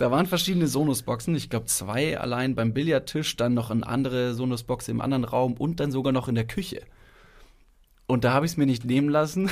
[0.01, 4.89] Da waren verschiedene Sonos-Boxen, ich glaube zwei allein beim Billardtisch, dann noch eine andere Sonos-Box
[4.89, 6.81] im anderen Raum und dann sogar noch in der Küche.
[8.07, 9.51] Und da habe ich es mir nicht nehmen lassen,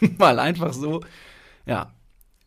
[0.18, 1.00] mal einfach so,
[1.66, 1.92] ja,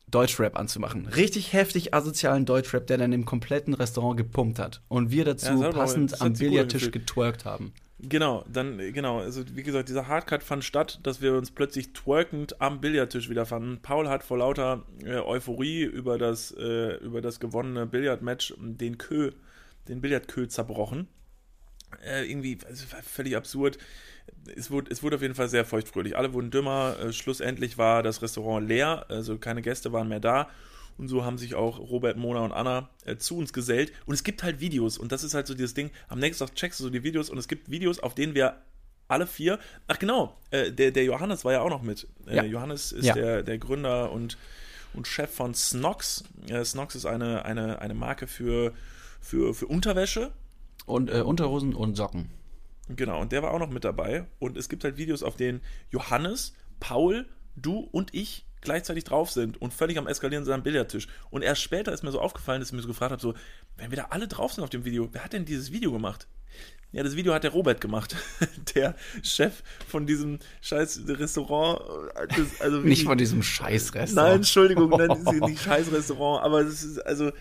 [0.10, 1.08] Deutschrap anzumachen.
[1.08, 4.82] Richtig heftig asozialen Deutschrap, der dann im kompletten Restaurant gepumpt hat.
[4.88, 7.74] Und wir dazu ja, passend am Billardtisch getwerkt haben.
[8.04, 12.60] Genau, dann, genau, also wie gesagt, dieser Hardcut fand statt, dass wir uns plötzlich twerkend
[12.60, 13.80] am Billardtisch wiederfanden.
[13.84, 19.32] Paul hat vor lauter äh, Euphorie über das, äh, über das gewonnene Billardmatch den Kö,
[19.88, 21.10] den Billardkö zerbrochen.
[22.04, 23.78] Äh, irgendwie also völlig absurd.
[24.56, 26.18] Es wurde, es wurde auf jeden Fall sehr feuchtfröhlich.
[26.18, 26.96] Alle wurden dümmer.
[27.00, 30.50] Äh, schlussendlich war das Restaurant leer, also keine Gäste waren mehr da.
[30.98, 33.92] Und so haben sich auch Robert, Mona und Anna äh, zu uns gesellt.
[34.06, 34.98] Und es gibt halt Videos.
[34.98, 35.92] Und das ist halt so dieses Ding.
[36.08, 38.62] Am nächsten Tag checkst du so die Videos und es gibt Videos, auf denen wir
[39.08, 39.60] alle vier.
[39.88, 42.08] Ach genau, äh, der, der Johannes war ja auch noch mit.
[42.28, 42.44] Äh, ja.
[42.44, 43.14] Johannes ist ja.
[43.14, 44.38] der, der Gründer und,
[44.94, 46.24] und Chef von Snox.
[46.48, 48.74] Äh, Snox ist eine, eine, eine Marke für,
[49.20, 50.32] für, für Unterwäsche.
[50.86, 52.32] Und äh, Unterhosen und Socken.
[52.96, 54.26] Genau, und der war auch noch mit dabei.
[54.40, 59.62] Und es gibt halt Videos, auf denen Johannes, Paul, du und ich gleichzeitig drauf sind
[59.62, 61.08] und völlig am Eskalieren sind am Billardtisch.
[61.30, 63.34] Und erst später ist mir so aufgefallen, dass ich mir so gefragt habe, so,
[63.78, 66.28] wenn wir da alle drauf sind auf dem Video, wer hat denn dieses Video gemacht?
[66.94, 68.18] Ja, das Video hat der Robert gemacht,
[68.76, 71.82] der Chef von diesem scheiß Restaurant.
[72.36, 74.30] Das, also nicht von diesem scheiß Restaurant.
[74.30, 77.32] Nein, Entschuldigung, nein, nicht scheiß Restaurant, aber es ist also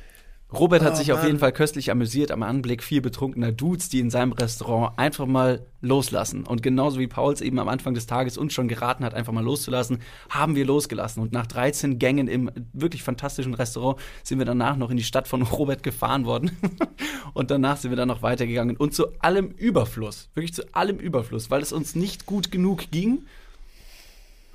[0.53, 4.01] Robert hat oh, sich auf jeden Fall köstlich amüsiert am Anblick vier betrunkener Dudes, die
[4.01, 6.45] in seinem Restaurant einfach mal loslassen.
[6.45, 9.45] Und genauso wie Pauls eben am Anfang des Tages uns schon geraten hat, einfach mal
[9.45, 11.23] loszulassen, haben wir losgelassen.
[11.23, 15.29] Und nach 13 Gängen im wirklich fantastischen Restaurant sind wir danach noch in die Stadt
[15.29, 16.51] von Robert gefahren worden.
[17.33, 18.77] und danach sind wir dann noch weitergegangen.
[18.77, 23.25] Und zu allem Überfluss, wirklich zu allem Überfluss, weil es uns nicht gut genug ging,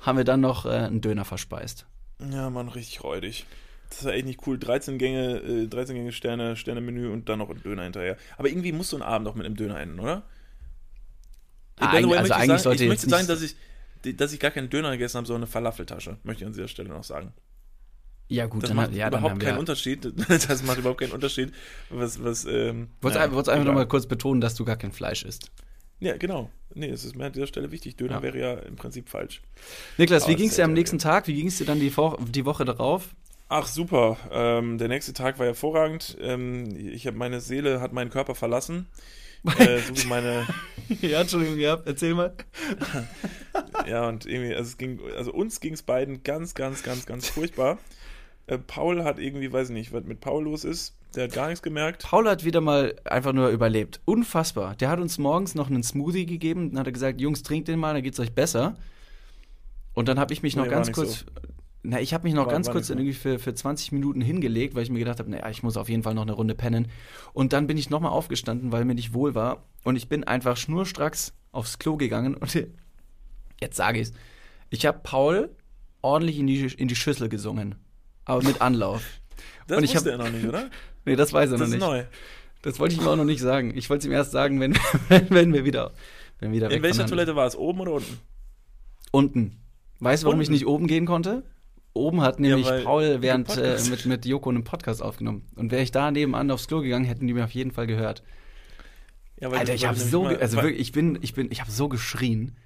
[0.00, 1.86] haben wir dann noch äh, einen Döner verspeist.
[2.30, 3.46] Ja, Mann, richtig räudig.
[3.88, 4.58] Das ist echt nicht cool.
[4.58, 8.16] 13 Gänge, äh, 13 Gänge Sterne, Sterne-Menü und dann noch ein Döner hinterher.
[8.36, 10.24] Aber irgendwie muss so ein Abend auch mit einem Döner enden, oder?
[11.78, 13.56] Ah, also eigentlich sagen, sollte ich möchte sagen, dass ich,
[14.16, 16.88] dass ich gar keinen Döner gegessen habe, sondern eine Falafeltasche, möchte ich an dieser Stelle
[16.88, 17.32] noch sagen.
[18.28, 20.12] Ja, gut, das dann macht ja, überhaupt keinen Unterschied.
[20.28, 21.52] Das macht überhaupt keinen Unterschied.
[21.90, 25.22] Was, was, ähm, Wolltest ja, einfach, einfach nochmal kurz betonen, dass du gar kein Fleisch
[25.24, 25.52] isst.
[26.00, 26.50] Ja, genau.
[26.74, 27.96] Nee, es ist mir an dieser Stelle wichtig.
[27.96, 28.22] Döner ja.
[28.22, 29.42] wäre ja im Prinzip falsch.
[29.96, 31.26] Niklas, Aber wie ging es dir am nächsten Tag?
[31.28, 31.92] Wie ging es dir dann die,
[32.32, 33.14] die Woche darauf?
[33.48, 36.16] Ach super, ähm, der nächste Tag war hervorragend.
[36.20, 38.86] Ähm, ich habe meine Seele hat meinen Körper verlassen.
[39.58, 40.46] äh, so wie meine.
[41.00, 42.34] ja, Entschuldigung, ja, erzähl mal.
[43.86, 47.28] ja, und irgendwie, also, es ging, also uns ging es beiden ganz, ganz, ganz, ganz
[47.28, 47.78] furchtbar.
[48.48, 50.96] Äh, Paul hat irgendwie, weiß ich nicht, was mit Paul los ist.
[51.14, 52.02] Der hat gar nichts gemerkt.
[52.02, 54.00] Paul hat wieder mal einfach nur überlebt.
[54.04, 54.74] Unfassbar.
[54.76, 56.70] Der hat uns morgens noch einen Smoothie gegeben.
[56.70, 58.76] Dann hat er gesagt, Jungs, trinkt den mal, dann geht's euch besser.
[59.94, 61.20] Und dann habe ich mich noch Nee, ganz kurz.
[61.20, 61.26] so.
[61.88, 64.74] Na, ich habe mich noch War- ganz war kurz irgendwie für, für 20 Minuten hingelegt,
[64.74, 66.88] weil ich mir gedacht habe, naja, ich muss auf jeden Fall noch eine Runde pennen.
[67.32, 69.62] Und dann bin ich nochmal aufgestanden, weil mir nicht wohl war.
[69.84, 72.34] Und ich bin einfach schnurstracks aufs Klo gegangen.
[72.34, 72.54] Und
[73.60, 74.12] jetzt sage ich's.
[74.70, 75.50] Ich habe Paul
[76.02, 77.76] ordentlich in die, in die Schüssel gesungen.
[78.24, 79.02] Aber mit Anlauf.
[79.68, 80.68] Das Und ich wusste hab- er noch nicht, oder?
[81.04, 81.80] Nee, das weiß er Das noch ist nicht.
[81.80, 82.04] neu.
[82.62, 83.76] Das wollte ich ihm auch noch nicht sagen.
[83.76, 84.76] Ich wollte es ihm erst sagen, wenn,
[85.28, 85.92] wenn, wir wieder,
[86.40, 87.54] wenn wir wieder In welcher Toilette war es?
[87.54, 88.18] Oben oder unten?
[89.12, 89.56] Unten.
[90.00, 90.52] Weißt du, warum ich Unten?
[90.54, 91.44] nicht oben gehen konnte?
[91.96, 95.46] Oben hat nämlich weil Paul während äh, mit, mit Joko einen Podcast aufgenommen.
[95.56, 98.22] Und wäre ich da nebenan aufs Klo gegangen, hätten die mir auf jeden Fall gehört.
[99.40, 101.70] Ja, Alter, ich habe so, ge- also mal- wirklich, ich bin, ich bin, ich habe
[101.70, 102.56] so geschrien.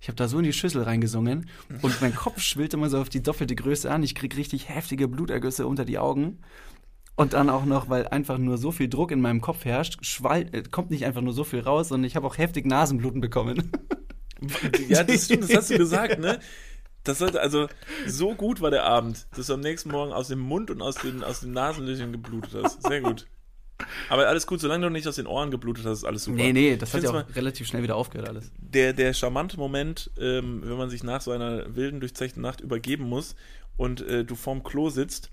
[0.00, 1.50] Ich habe da so in die Schüssel reingesungen
[1.82, 4.02] und mein Kopf schwillt immer so auf die doppelte Größe an.
[4.02, 6.38] Ich krieg richtig heftige Blutergüsse unter die Augen.
[7.16, 10.62] Und dann auch noch, weil einfach nur so viel Druck in meinem Kopf herrscht, äh,
[10.70, 13.70] kommt nicht einfach nur so viel raus, sondern ich habe auch heftig Nasenbluten bekommen.
[14.88, 16.38] Ja, das stimmt, das hast du gesagt, ne?
[17.10, 17.68] Das sollte, also,
[18.06, 20.96] so gut war der Abend, dass du am nächsten Morgen aus dem Mund und aus
[20.96, 22.82] den, aus den Nasenlöchern geblutet hast.
[22.82, 23.26] Sehr gut.
[24.10, 26.36] Aber alles gut, solange du nicht aus den Ohren geblutet hast, ist alles super.
[26.36, 28.52] nee, nee, das Ich hat ja auch relativ schnell wieder aufgehört alles.
[28.58, 33.04] der, der charmante Moment, ähm, wenn man sich nach so einer wilden, durchzechten Nacht übergeben
[33.08, 33.36] muss
[33.78, 35.30] und äh, du vorm Klo sitzt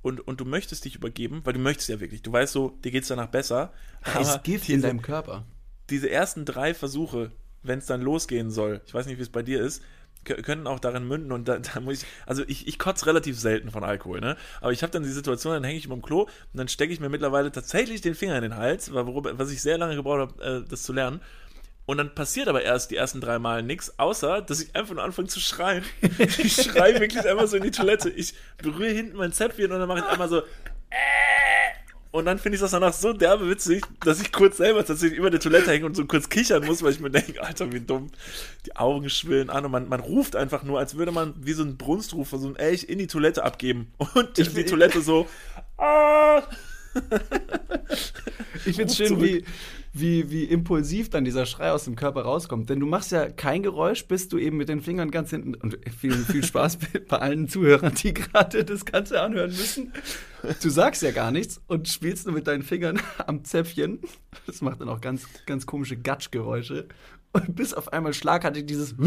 [0.00, 2.22] und, und du möchtest dich übergeben, weil du möchtest ja wirklich.
[2.22, 3.72] Du weißt so, dir geht's danach besser.
[4.20, 5.44] Ist Gift in diese, deinem Körper.
[5.90, 7.30] diese ersten drei Versuche,
[7.62, 9.82] wenn es dann losgehen soll, ich weiß nicht, wie es bei dir ist,
[10.24, 13.70] können auch darin münden und da, da muss ich, also ich, ich kotze relativ selten
[13.70, 14.36] von Alkohol, ne?
[14.60, 17.00] Aber ich habe dann die Situation, dann hänge ich im Klo und dann stecke ich
[17.00, 20.68] mir mittlerweile tatsächlich den Finger in den Hals, was ich sehr lange gebraucht habe, äh,
[20.68, 21.20] das zu lernen.
[21.84, 25.02] Und dann passiert aber erst die ersten drei Mal nichts, außer dass ich einfach nur
[25.02, 25.84] anfange zu schreien.
[26.38, 28.08] Ich schreie wirklich einfach so in die Toilette.
[28.08, 30.38] Ich berühre hinten mein Zäpfchen und dann mache ich einmal so.
[30.90, 31.81] "Äh."
[32.12, 35.30] Und dann finde ich das danach so derbe witzig, dass ich kurz selber tatsächlich über
[35.30, 38.10] der Toilette hänge und so kurz kichern muss, weil ich mir denke, Alter, wie dumm.
[38.66, 41.62] Die Augen schwillen an und man, man ruft einfach nur, als würde man wie so
[41.62, 43.92] ein Brunstrufer, so ein Elch in die Toilette abgeben.
[44.14, 45.26] Und die, die Toilette so.
[45.78, 46.42] Ah!
[48.64, 49.22] Ich finde es schön, zurück.
[49.24, 49.44] wie,
[49.92, 52.70] wie, wie impulsiv dann dieser Schrei aus dem Körper rauskommt.
[52.70, 55.54] Denn du machst ja kein Geräusch, bis du eben mit den Fingern ganz hinten.
[55.54, 56.78] Und viel, viel Spaß
[57.08, 59.92] bei allen Zuhörern, die gerade das Ganze anhören müssen.
[60.62, 64.00] Du sagst ja gar nichts und spielst nur mit deinen Fingern am Zäpfchen.
[64.46, 66.88] Das macht dann auch ganz, ganz komische Gatschgeräusche.
[67.32, 68.94] Und bis auf einmal schlagartig dieses.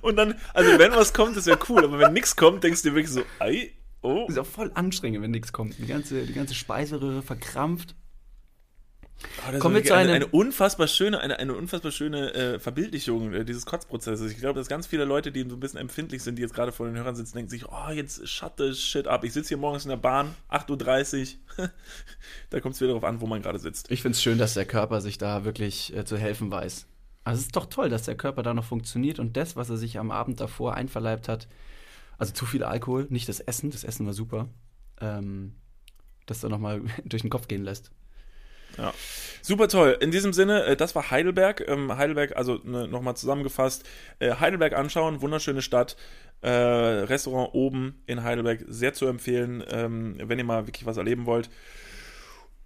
[0.00, 2.90] Und dann, also wenn was kommt, das wäre cool, aber wenn nichts kommt, denkst du
[2.90, 4.26] dir wirklich so, ei, oh.
[4.28, 5.78] ist auch voll anstrengend, wenn nichts kommt.
[5.78, 7.94] Die ganze, die ganze Speiseröhre verkrampft.
[9.52, 13.32] Oh, Kommen wir zu eine, einem- eine unfassbar schöne, eine, eine unfassbar schöne äh, Verbildlichung
[13.32, 14.30] äh, dieses Kotzprozesses.
[14.30, 16.70] Ich glaube, dass ganz viele Leute, die so ein bisschen empfindlich sind, die jetzt gerade
[16.70, 19.24] vor den Hörern sitzen, denken sich, oh, jetzt shut the shit up.
[19.24, 21.70] Ich sitze hier morgens in der Bahn, 8.30 Uhr.
[22.50, 23.90] da kommt es wieder darauf an, wo man gerade sitzt.
[23.90, 26.86] Ich finde es schön, dass der Körper sich da wirklich äh, zu helfen weiß.
[27.24, 29.76] Also es ist doch toll, dass der Körper da noch funktioniert und das, was er
[29.76, 31.48] sich am Abend davor einverleibt hat,
[32.18, 34.48] also zu viel Alkohol, nicht das Essen, das Essen war super,
[35.00, 35.54] ähm,
[36.26, 37.90] das da nochmal durch den Kopf gehen lässt.
[38.76, 38.92] Ja.
[39.42, 39.96] Super toll.
[40.00, 41.66] In diesem Sinne, äh, das war Heidelberg.
[41.66, 43.84] Ähm, Heidelberg, also ne, nochmal zusammengefasst,
[44.18, 45.96] äh, Heidelberg anschauen, wunderschöne Stadt.
[46.40, 51.26] Äh, Restaurant oben in Heidelberg, sehr zu empfehlen, ähm, wenn ihr mal wirklich was erleben
[51.26, 51.50] wollt.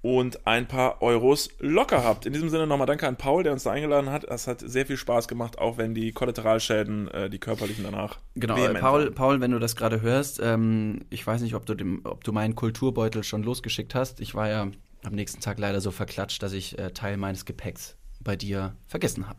[0.02, 2.26] Und ein paar Euros locker habt.
[2.26, 4.24] In diesem Sinne nochmal danke an Paul, der uns da eingeladen hat.
[4.24, 8.18] Es hat sehr viel Spaß gemacht, auch wenn die Kollateralschäden, äh, die körperlichen danach.
[8.34, 9.14] Genau, Paul, waren.
[9.14, 12.32] Paul, wenn du das gerade hörst, ähm, ich weiß nicht, ob du, dem, ob du
[12.32, 14.20] meinen Kulturbeutel schon losgeschickt hast.
[14.20, 14.66] Ich war ja
[15.04, 19.28] am nächsten Tag leider so verklatscht, dass ich äh, Teil meines Gepäcks bei dir vergessen
[19.28, 19.38] habe.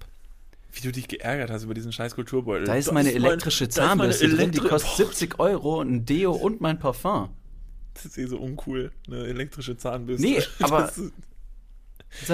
[0.72, 2.66] Wie du dich geärgert hast über diesen scheiß Kulturbeutel.
[2.66, 6.32] Da ist Das meine mein- elektrische Zahnbürste drin, die kostet Boah, 70 Euro, ein Deo
[6.32, 7.30] und mein Parfum.
[7.94, 10.26] Das ist eh so uncool, eine elektrische Zahnbürste.
[10.26, 10.92] Nee, aber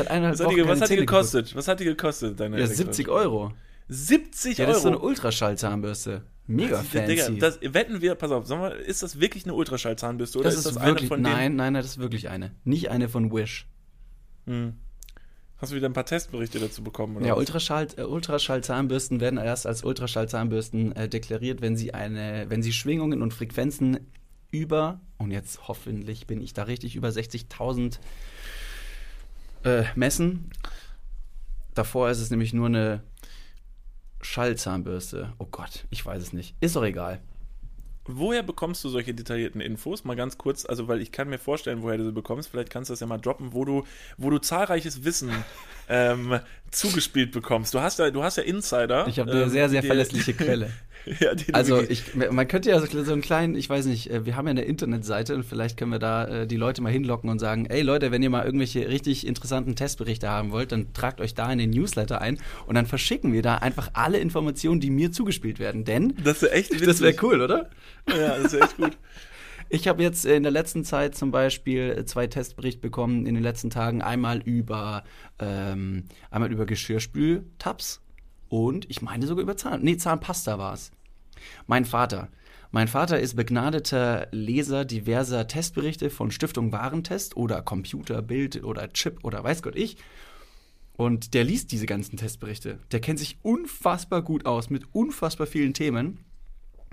[0.07, 1.55] eineinhalb Was hat, die, was hat die gekostet?
[1.55, 2.85] Was hat die gekostet, deine Ja, elektrische?
[2.93, 3.51] 70 Euro.
[3.87, 4.69] 70 Ja, Euro?
[4.71, 6.23] das ist so eine Ultraschallzahnbürste.
[6.47, 7.05] Mega fancy.
[7.05, 10.55] Digga, das, wetten wir, pass auf, sagen wir, ist das wirklich eine Ultraschallzahnbürste oder das
[10.55, 12.51] ist, ist, das wirklich, eine von nein, nein, nein, das ist wirklich eine.
[12.63, 13.67] Nicht eine von Wish.
[14.47, 14.63] denen?
[14.63, 14.73] Hm.
[15.57, 17.17] Hast du wieder ein paar Testberichte dazu bekommen?
[17.17, 17.33] Oder Ja?
[17.35, 23.21] Ultraschall, äh, Ultraschallzahnbürsten werden erst als Ultraschallzahnbürsten äh, deklariert, wenn sie eine, wenn sie Schwingungen
[23.21, 23.99] und Frequenzen
[24.51, 27.99] über, und jetzt hoffentlich bin ich da richtig, über 60.000
[29.63, 30.51] äh, messen.
[31.73, 33.03] Davor ist es nämlich nur eine
[34.21, 35.33] Schallzahnbürste.
[35.37, 36.55] Oh Gott, ich weiß es nicht.
[36.59, 37.21] Ist doch egal.
[38.11, 40.03] Woher bekommst du solche detaillierten Infos?
[40.03, 42.49] Mal ganz kurz, also weil ich kann mir vorstellen, woher du sie bekommst.
[42.49, 43.83] Vielleicht kannst du das ja mal droppen, wo du,
[44.17, 45.31] wo du zahlreiches Wissen
[45.89, 46.39] ähm,
[46.71, 47.73] zugespielt bekommst.
[47.75, 49.07] Du hast ja, du hast ja Insider.
[49.07, 50.71] Ich habe eine ähm, sehr, sehr verlässliche Quelle.
[51.19, 54.35] ja, also ich, man könnte ja so, so einen kleinen, ich weiß nicht, äh, wir
[54.35, 57.39] haben ja eine Internetseite und vielleicht können wir da äh, die Leute mal hinlocken und
[57.39, 61.33] sagen, ey Leute, wenn ihr mal irgendwelche richtig interessanten Testberichte haben wollt, dann tragt euch
[61.33, 62.37] da in den Newsletter ein
[62.67, 65.85] und dann verschicken wir da einfach alle Informationen, die mir zugespielt werden.
[65.85, 66.87] Denn das wäre echt witzig.
[66.87, 67.69] Das wäre cool, oder?
[68.07, 68.97] Ja, das wäre echt gut.
[69.71, 73.69] Ich habe jetzt in der letzten Zeit zum Beispiel zwei Testberichte bekommen in den letzten
[73.69, 74.01] Tagen.
[74.01, 75.03] Einmal über,
[75.37, 78.01] ähm, einmal über Geschirrspültabs
[78.49, 79.81] und ich meine sogar über Zahn.
[79.81, 80.91] Nee, Zahnpasta war es.
[81.67, 82.29] Mein Vater.
[82.71, 89.23] Mein Vater ist begnadeter Leser diverser Testberichte von Stiftung Warentest oder Computer, Bild oder Chip
[89.23, 89.97] oder weiß Gott ich.
[90.95, 92.77] Und der liest diese ganzen Testberichte.
[92.91, 96.19] Der kennt sich unfassbar gut aus mit unfassbar vielen Themen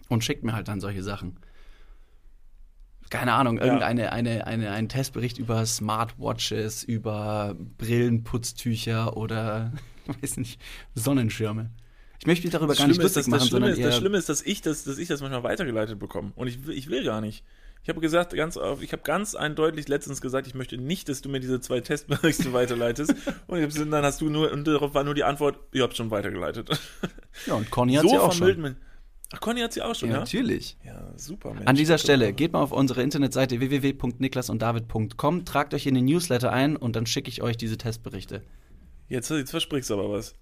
[0.09, 1.37] und schickt mir halt dann solche Sachen
[3.11, 4.09] keine Ahnung, irgendeine ja.
[4.11, 9.73] eine, eine, einen Testbericht über Smartwatches, über Brillenputztücher oder
[10.23, 10.61] weiß nicht,
[10.95, 11.71] Sonnenschirme.
[12.19, 14.19] Ich möchte mich darüber das gar nicht lustig ist, machen, das Schlimme ist, Das Schlimme
[14.19, 16.33] ist, dass ich das, dass ich das manchmal weitergeleitet bekomme.
[16.35, 17.45] Und ich, ich will gar nicht.
[17.83, 21.21] Ich habe gesagt, ganz auf, ich habe ganz eindeutig letztens gesagt, ich möchte nicht, dass
[21.21, 23.15] du mir diese zwei Testberichte weiterleitest.
[23.47, 26.69] Und dann hast du nur, und darauf war nur die Antwort, ihr habt schon weitergeleitet.
[27.47, 28.61] Ja, und Conny hat so ja auch schon.
[28.61, 28.77] Man,
[29.33, 30.17] Ach, Conny hat sie auch schon, ja?
[30.17, 30.21] ja?
[30.21, 30.77] Natürlich.
[30.85, 31.53] Ja, super.
[31.53, 31.67] Mensch.
[31.67, 36.77] An dieser Stelle, geht mal auf unsere Internetseite www.niklasunddavid.com, tragt euch in den Newsletter ein
[36.77, 38.43] und dann schicke ich euch diese Testberichte.
[39.09, 40.35] Jetzt, jetzt versprichst du aber was.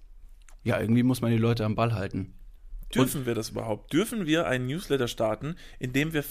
[0.63, 2.33] Ja, irgendwie muss man die Leute am Ball halten.
[2.93, 3.91] Dürfen und wir das überhaupt?
[3.91, 6.23] Dürfen wir einen Newsletter starten, in dem wir,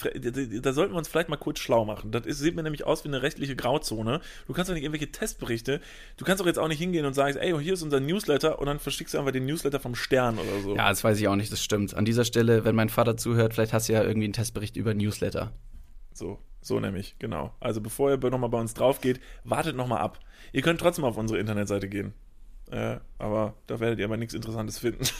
[0.63, 2.11] da sollten wir uns vielleicht mal kurz schlau machen.
[2.13, 4.21] Das ist, sieht mir nämlich aus wie eine rechtliche Grauzone.
[4.47, 5.81] Du kannst doch nicht irgendwelche Testberichte,
[6.17, 8.67] du kannst doch jetzt auch nicht hingehen und sagen, ey, hier ist unser Newsletter und
[8.67, 10.77] dann verschickst du einfach den Newsletter vom Stern oder so.
[10.77, 11.95] Ja, das weiß ich auch nicht, das stimmt.
[11.95, 14.95] An dieser Stelle, wenn mein Vater zuhört, vielleicht hast du ja irgendwie einen Testbericht über
[14.95, 15.53] Newsletter.
[16.13, 17.55] So, so nämlich, genau.
[17.61, 20.21] Also bevor ihr nochmal bei uns drauf geht, wartet nochmal ab.
[20.53, 22.15] Ihr könnt trotzdem auf unsere Internetseite gehen.
[22.71, 25.05] Äh, aber da werdet ihr aber nichts Interessantes finden.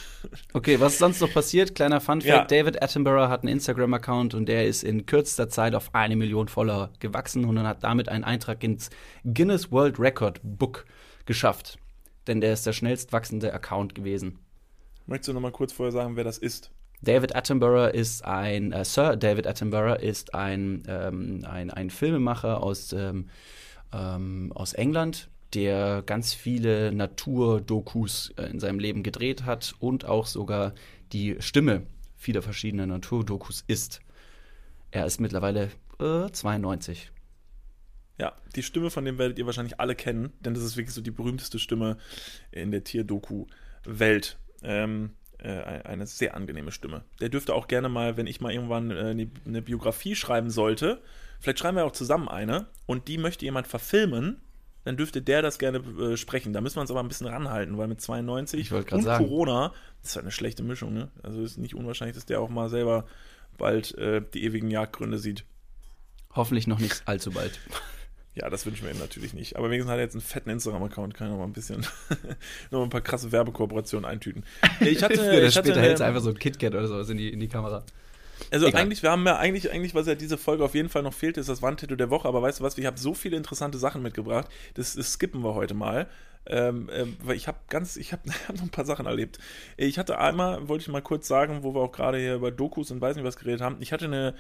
[0.55, 1.75] Okay, was ist sonst noch passiert?
[1.75, 2.45] Kleiner Funfact: ja.
[2.45, 6.91] David Attenborough hat einen Instagram-Account und der ist in kürzester Zeit auf eine Million Follower
[6.99, 8.89] gewachsen und hat damit einen Eintrag ins
[9.25, 10.87] Guinness World Record Book
[11.27, 11.79] geschafft.
[12.27, 14.39] Denn der ist der schnellst wachsende Account gewesen.
[15.07, 16.71] Möchtest du noch mal kurz vorher sagen, wer das ist?
[17.03, 22.95] David Attenborough ist ein, äh, Sir David Attenborough ist ein, ähm, ein, ein Filmemacher aus,
[22.95, 23.29] ähm,
[23.93, 30.27] ähm, aus England, der ganz viele Naturdokus äh, in seinem Leben gedreht hat und auch
[30.27, 30.75] sogar
[31.13, 31.87] die Stimme
[32.17, 34.01] vieler verschiedener Naturdokus ist.
[34.91, 37.11] Er ist mittlerweile äh, 92.
[38.19, 41.01] Ja, die Stimme von dem werdet ihr wahrscheinlich alle kennen, denn das ist wirklich so
[41.01, 41.99] die berühmteste Stimme
[42.53, 44.39] in der Tierdoku-Welt.
[44.63, 47.05] Ähm, äh, eine sehr angenehme Stimme.
[47.21, 51.03] Der dürfte auch gerne mal, wenn ich mal irgendwann äh, eine Biografie schreiben sollte,
[51.41, 54.41] vielleicht schreiben wir auch zusammen eine und die möchte jemand verfilmen
[54.85, 56.53] dann dürfte der das gerne äh, sprechen.
[56.53, 59.25] Da müssen wir uns aber ein bisschen ranhalten, weil mit 92 und sagen.
[59.25, 59.73] Corona,
[60.03, 60.93] das ist halt eine schlechte Mischung.
[60.93, 61.09] Ne?
[61.23, 63.07] Also ist nicht unwahrscheinlich, dass der auch mal selber
[63.57, 65.45] bald äh, die ewigen Jagdgründe sieht.
[66.35, 67.59] Hoffentlich noch nicht allzu bald.
[68.37, 69.55] Ja, das wünschen wir ihm natürlich nicht.
[69.55, 71.87] Aber wenigstens hat er jetzt einen fetten Instagram-Account, kann er noch mal ein bisschen,
[72.73, 74.45] noch mal ein paar krasse Werbekooperationen eintüten.
[74.81, 77.39] Ich hatte, ich hatte später hältst einfach so ein KitKat oder sowas in die, in
[77.39, 77.85] die Kamera.
[78.55, 78.83] Also Egal.
[78.83, 81.39] eigentlich, wir haben ja eigentlich, eigentlich, was ja diese Folge auf jeden Fall noch fehlt,
[81.39, 82.29] ist das Wandtattoo der Woche.
[82.29, 85.57] Aber weißt du was, ich habe so viele interessante Sachen mitgebracht, das, das skippen wir
[85.57, 86.07] heute mal.
[86.47, 89.41] Ähm, äh, weil ich habe ganz, ich habe hab noch ein paar Sachen erlebt.
[89.77, 92.93] Ich hatte einmal, wollte ich mal kurz sagen, wo wir auch gerade hier über Dokus
[92.93, 93.79] und weiß nicht was geredet haben.
[93.81, 94.37] Ich hatte eine,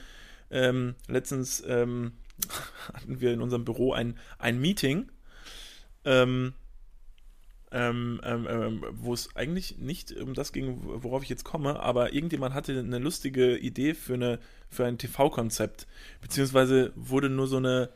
[0.53, 2.13] ähm, letztens ähm,
[2.95, 5.11] hatten wir in unserem Büro ein, ein Meeting.
[6.05, 6.53] Ähm,
[7.75, 12.13] ähm, ähm, ähm, wo es eigentlich nicht um das ging, worauf ich jetzt komme, aber
[12.13, 14.39] irgendjemand hatte eine lustige Idee für, eine,
[14.71, 15.89] für ein TV-Konzept,
[16.21, 17.91] beziehungsweise wurde nur so eine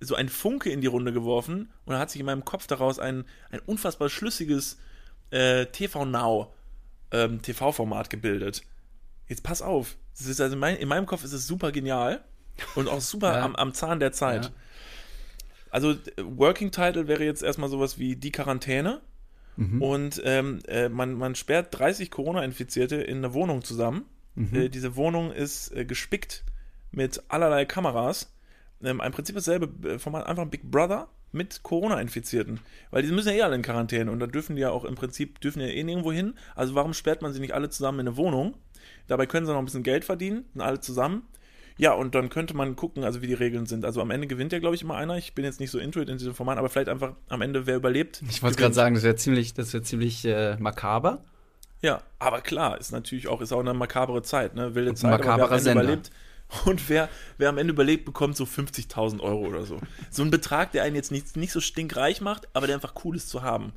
[0.00, 2.98] so ein Funke in die Runde geworfen und da hat sich in meinem Kopf daraus
[2.98, 4.78] ein, ein unfassbar schlüssiges
[5.30, 6.52] äh, TV-Now
[7.12, 8.62] ähm, TV-Format gebildet.
[9.28, 12.22] Jetzt pass auf, also in, mein, in meinem Kopf ist es super genial
[12.74, 13.44] und auch super ja.
[13.44, 14.46] am, am, Zahn der Zeit.
[14.46, 14.50] Ja.
[15.74, 19.00] Also Working Title wäre jetzt erstmal sowas wie die Quarantäne.
[19.56, 19.82] Mhm.
[19.82, 24.04] Und ähm, äh, man, man sperrt 30 Corona-Infizierte in eine Wohnung zusammen.
[24.36, 24.54] Mhm.
[24.54, 26.44] Äh, diese Wohnung ist äh, gespickt
[26.92, 28.32] mit allerlei Kameras.
[28.84, 32.60] Ähm, Im Prinzip dasselbe äh, Format, einfach ein Big Brother mit Corona-Infizierten.
[32.92, 34.94] Weil die müssen ja eh alle in Quarantäne und da dürfen die ja auch im
[34.94, 36.34] Prinzip, dürfen ja eh nirgendwo hin.
[36.54, 38.54] Also warum sperrt man sie nicht alle zusammen in eine Wohnung?
[39.08, 41.22] Dabei können sie noch ein bisschen Geld verdienen, sind alle zusammen.
[41.76, 43.84] Ja, und dann könnte man gucken, also wie die Regeln sind.
[43.84, 45.16] Also am Ende gewinnt ja, glaube ich, immer einer.
[45.16, 47.66] Ich bin jetzt nicht so into it in diesem Format, aber vielleicht einfach am Ende,
[47.66, 48.22] wer überlebt.
[48.28, 51.24] Ich wollte gerade sagen, das wäre ziemlich, das wäre ziemlich äh, makaber.
[51.82, 54.74] Ja, aber klar, ist natürlich auch, ist auch eine makabere Zeit, ne?
[54.74, 55.82] Wilde Zeit, makaberer aber Sender.
[55.82, 56.10] überlebt.
[56.64, 57.08] Und wer,
[57.38, 59.80] wer am Ende überlebt, bekommt so 50.000 Euro oder so.
[60.10, 63.16] So ein Betrag, der einen jetzt nicht, nicht so stinkreich macht, aber der einfach cool
[63.16, 63.72] ist zu haben.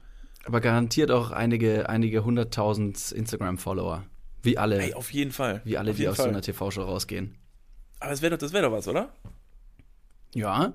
[0.46, 4.06] Aber garantiert auch einige, einige hunderttausend Instagram-Follower.
[4.44, 4.80] Wie alle.
[4.80, 5.62] Ey, auf jeden Fall.
[5.66, 6.26] Wie alle, auf die aus Fall.
[6.26, 7.36] so einer TV-Show rausgehen.
[8.00, 9.10] Aber das wäre doch, wär doch was, oder?
[10.34, 10.74] Ja.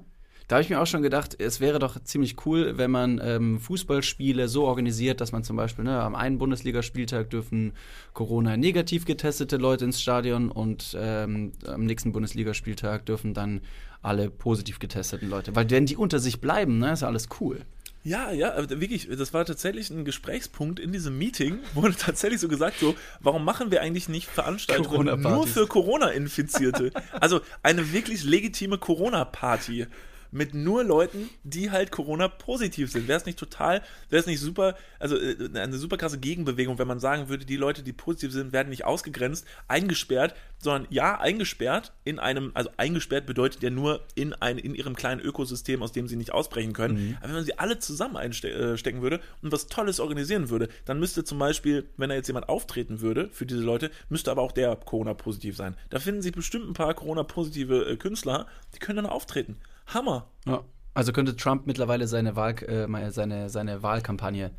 [0.48, 3.58] Da habe ich mir auch schon gedacht, es wäre doch ziemlich cool, wenn man ähm,
[3.60, 7.72] Fußballspiele so organisiert, dass man zum Beispiel ne, am einen Bundesligaspieltag dürfen
[8.12, 13.60] Corona-negativ getestete Leute ins Stadion und ähm, am nächsten Bundesligaspieltag dürfen dann
[14.02, 15.54] alle positiv getesteten Leute.
[15.54, 17.60] Weil wenn die unter sich bleiben, ne, ist alles cool.
[18.04, 22.80] Ja, ja, wirklich, das war tatsächlich ein Gesprächspunkt in diesem Meeting, wurde tatsächlich so gesagt,
[22.80, 26.90] so, warum machen wir eigentlich nicht Veranstaltungen nur für Corona-Infizierte?
[27.12, 29.86] also eine wirklich legitime Corona-Party
[30.32, 33.06] mit nur Leuten, die halt Corona-positiv sind.
[33.06, 36.88] Wäre es nicht total, wäre es nicht super, also äh, eine super krasse Gegenbewegung, wenn
[36.88, 41.92] man sagen würde, die Leute, die positiv sind, werden nicht ausgegrenzt, eingesperrt, sondern ja, eingesperrt
[42.04, 46.08] in einem, also eingesperrt bedeutet ja nur in, ein, in ihrem kleinen Ökosystem, aus dem
[46.08, 47.08] sie nicht ausbrechen können.
[47.08, 47.16] Mhm.
[47.18, 50.98] Aber wenn man sie alle zusammen einstecken äh, würde und was Tolles organisieren würde, dann
[50.98, 54.52] müsste zum Beispiel, wenn da jetzt jemand auftreten würde für diese Leute, müsste aber auch
[54.52, 55.76] der Corona-positiv sein.
[55.90, 59.56] Da finden sich bestimmt ein paar Corona-positive äh, Künstler, die können dann auftreten.
[59.94, 60.30] Hammer.
[60.46, 60.64] Ja.
[60.94, 64.52] Also könnte Trump mittlerweile seine, Wahl, äh, seine, seine Wahlkampagne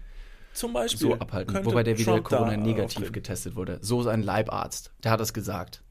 [0.53, 3.79] zum Beispiel so abhalten, wobei der wieder Corona negativ getestet wurde.
[3.81, 5.84] So ein Leibarzt, der hat das gesagt.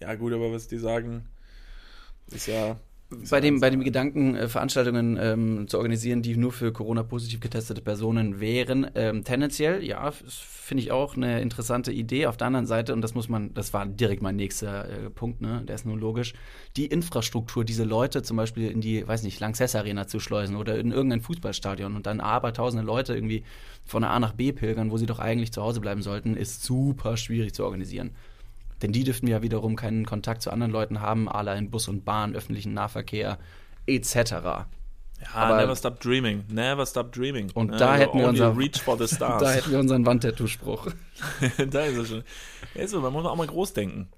[0.00, 1.28] Ja gut, aber was die sagen,
[2.28, 2.76] ist ja
[3.30, 7.40] bei dem, bei dem Gedanken, äh, Veranstaltungen ähm, zu organisieren, die nur für Corona positiv
[7.40, 12.26] getestete Personen wären, ähm, tendenziell, ja, finde ich auch eine interessante Idee.
[12.26, 15.40] Auf der anderen Seite, und das muss man, das war direkt mein nächster äh, Punkt,
[15.40, 16.32] ne, der ist nur logisch,
[16.76, 20.78] die Infrastruktur, diese Leute zum Beispiel in die, weiß nicht, Lanxess Arena zu schleusen oder
[20.78, 23.44] in irgendein Fußballstadion und dann aber tausende Leute irgendwie
[23.84, 27.16] von A nach B pilgern, wo sie doch eigentlich zu Hause bleiben sollten, ist super
[27.16, 28.12] schwierig zu organisieren.
[28.82, 32.04] Denn die dürften ja wiederum keinen Kontakt zu anderen Leuten haben, alle in Bus und
[32.04, 33.38] Bahn, öffentlichen Nahverkehr
[33.86, 34.14] etc.
[34.14, 34.66] Ja,
[35.32, 37.50] Aber never stop dreaming, never stop dreaming.
[37.54, 37.76] Und ne?
[37.76, 39.42] da, hätten wir unser, reach for the stars.
[39.42, 40.88] da hätten wir unseren Wandtattoo-Spruch.
[41.70, 42.22] da ist er schon.
[42.74, 44.08] Ja, so, man muss auch mal groß denken.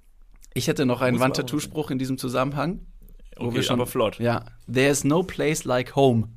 [0.54, 2.80] Ich hätte noch einen Wandtattoo-Spruch in diesem Zusammenhang.
[3.36, 4.18] Okay, wir schon, aber flott.
[4.18, 6.28] Ja, there's no place like home.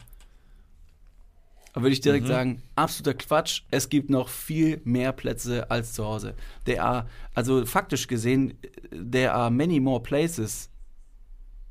[1.74, 2.30] Würde ich direkt mhm.
[2.30, 3.62] sagen, absoluter Quatsch.
[3.72, 6.34] Es gibt noch viel mehr Plätze als zu Hause.
[6.66, 8.54] There are, also faktisch gesehen,
[8.92, 10.70] there are many more places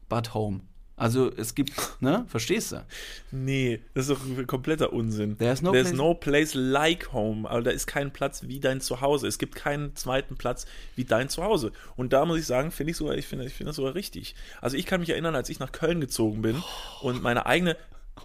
[0.08, 0.62] but home.
[0.98, 2.26] Also es gibt, ne?
[2.28, 2.84] Verstehst du?
[3.30, 5.38] Nee, das ist doch kompletter Unsinn.
[5.38, 7.48] There's no, There's place, no place like home.
[7.48, 9.28] Aber da ist kein Platz wie dein Zuhause.
[9.28, 11.72] Es gibt keinen zweiten Platz wie dein Zuhause.
[11.94, 14.34] Und da muss ich sagen, finde ich sogar, ich finde ich finde das sogar richtig.
[14.60, 16.62] Also ich kann mich erinnern, als ich nach Köln gezogen bin
[17.00, 17.76] und meine eigene,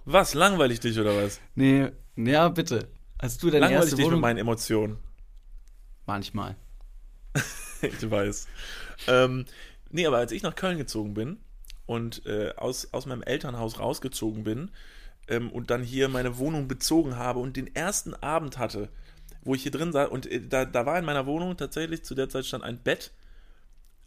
[0.06, 0.34] was?
[0.34, 1.40] Langweilig dich oder was?
[1.56, 2.88] Nee, ja, bitte.
[3.18, 4.20] Als du deine Langweilig erste dich Wohnung...
[4.20, 4.98] mit meinen Emotionen.
[6.06, 6.56] Manchmal.
[7.82, 8.48] ich weiß.
[9.08, 9.46] Ähm,
[9.90, 11.38] nee, aber als ich nach Köln gezogen bin
[11.86, 14.72] und äh, aus, aus meinem Elternhaus rausgezogen bin
[15.28, 18.90] ähm, und dann hier meine Wohnung bezogen habe und den ersten Abend hatte,
[19.42, 22.16] wo ich hier drin saß und äh, da, da war in meiner Wohnung tatsächlich zu
[22.16, 23.12] der Zeit stand ein Bett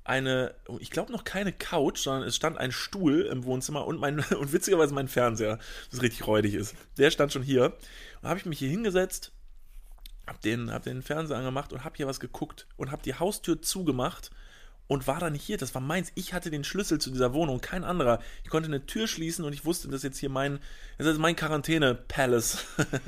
[0.09, 4.21] eine, ich glaube noch keine Couch, sondern es stand ein Stuhl im Wohnzimmer und mein
[4.39, 5.59] und witzigerweise mein Fernseher,
[5.91, 6.75] das richtig räudig ist.
[6.99, 7.77] Der stand schon hier.
[8.23, 9.33] Und habe ich mich hier hingesetzt,
[10.27, 13.63] hab den, hab den Fernseher angemacht und habe hier was geguckt und habe die Haustür
[13.63, 14.31] zugemacht
[14.89, 15.59] und war dann hier.
[15.59, 16.13] Das war meins.
[16.15, 18.21] Ich hatte den Schlüssel zu dieser Wohnung, kein anderer.
[18.45, 20.61] Ich konnte eine Tür schließen und ich wusste, dass jetzt hier mein,
[20.99, 22.65] das ist mein Quarantäne-Palace.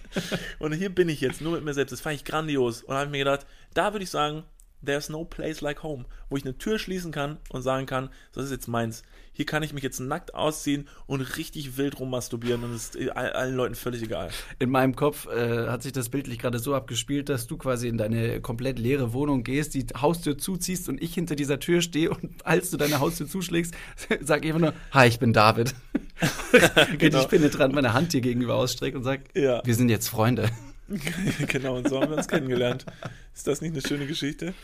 [0.59, 1.93] und hier bin ich jetzt nur mit mir selbst.
[1.93, 2.83] Das fand ich grandios.
[2.83, 4.45] Und habe ich mir gedacht, da würde ich sagen,
[4.85, 8.45] There's no place like home, wo ich eine Tür schließen kann und sagen kann, das
[8.45, 9.03] ist jetzt meins.
[9.33, 13.55] Hier kann ich mich jetzt nackt ausziehen und richtig wild rummasturbieren und es ist allen
[13.55, 14.31] Leuten völlig egal.
[14.59, 17.99] In meinem Kopf äh, hat sich das bildlich gerade so abgespielt, dass du quasi in
[17.99, 22.45] deine komplett leere Wohnung gehst, die Haustür zuziehst und ich hinter dieser Tür stehe und
[22.45, 23.75] als du deine Haustür zuschlägst,
[24.21, 25.75] sag ich einfach nur, hi, ich bin David.
[26.99, 27.21] genau.
[27.21, 29.63] Ich penetrant meine Hand dir gegenüber ausstrecke und sag, ja.
[29.65, 30.51] wir sind jetzt Freunde.
[31.49, 32.87] genau, und so haben wir uns kennengelernt.
[33.35, 34.55] Ist das nicht eine schöne Geschichte?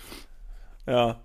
[0.87, 1.23] Ja.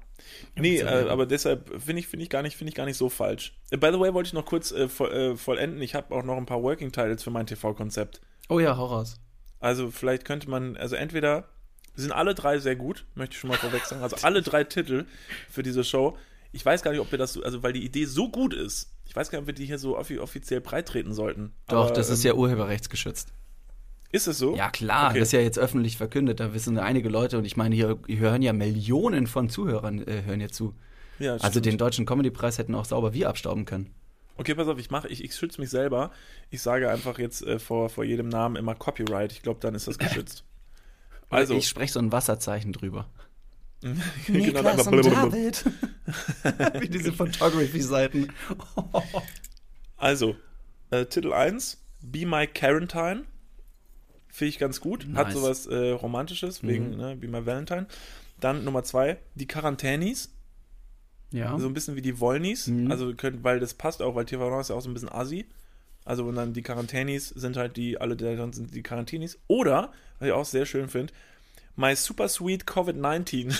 [0.55, 3.09] Nee, äh, aber deshalb finde ich, find ich, gar nicht, find ich gar nicht so
[3.09, 3.53] falsch.
[3.71, 5.81] Äh, by the way, wollte ich noch kurz äh, voll, äh, vollenden.
[5.81, 8.21] Ich habe auch noch ein paar Working Titles für mein TV-Konzept.
[8.49, 9.19] Oh ja, hau raus.
[9.59, 11.45] Also vielleicht könnte man, also entweder,
[11.95, 14.01] sind alle drei sehr gut, möchte ich schon mal vorweg sagen.
[14.01, 15.05] Also alle drei Titel
[15.49, 16.17] für diese Show.
[16.51, 18.91] Ich weiß gar nicht, ob wir das, so, also weil die Idee so gut ist,
[19.05, 21.53] ich weiß gar nicht, ob wir die hier so offiziell breitreten sollten.
[21.67, 23.33] Doch, aber, das ist ähm, ja urheberrechtsgeschützt.
[24.11, 24.55] Ist es so?
[24.55, 25.09] Ja, klar.
[25.09, 25.19] Okay.
[25.19, 26.39] Das ist ja jetzt öffentlich verkündet.
[26.39, 30.23] Da wissen einige Leute und ich meine, hier, hier hören ja Millionen von Zuhörern äh,
[30.25, 30.73] hören hier zu.
[31.19, 31.65] Ja, also stimmt.
[31.65, 33.93] den deutschen Comedy-Preis hätten auch sauber wir abstauben können.
[34.37, 36.11] Okay, pass auf, ich mache, ich, ich schütze mich selber.
[36.49, 39.31] Ich sage einfach jetzt äh, vor, vor jedem Namen immer Copyright.
[39.31, 40.43] Ich glaube, dann ist das geschützt.
[41.29, 41.55] Also.
[41.55, 43.07] Ich spreche so ein Wasserzeichen drüber.
[43.81, 45.65] genau, Niklas und David.
[46.79, 48.33] Wie diese Photography-Seiten.
[49.97, 50.35] also,
[50.89, 53.25] äh, Titel 1, Be My Quarantine
[54.31, 55.05] Finde ich ganz gut.
[55.15, 55.33] Hat Nice.
[55.33, 56.97] sowas äh, Romantisches, wegen, Mhm.
[56.97, 57.87] ne, wie mal Valentine.
[58.39, 60.31] Dann Nummer zwei, die Quarantänis.
[61.31, 61.57] Ja.
[61.59, 62.67] So ein bisschen wie die Wollnis.
[62.67, 62.89] Mhm.
[62.91, 65.45] Also, können, weil das passt auch, weil TV ist ja auch so ein bisschen assi.
[66.05, 69.37] Also, und dann die Quarantänis sind halt die, alle der dann sind die Quarantänis.
[69.47, 71.13] Oder, was ich auch sehr schön finde,
[71.75, 73.55] My Super Sweet COVID-19.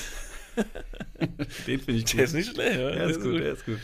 [1.68, 2.92] Den finde ich Der ist nicht schlecht, ja.
[2.92, 3.78] Der ist gut, der ist gut.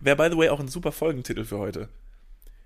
[0.00, 1.88] Wäre, by the way, auch ein super Folgentitel für heute.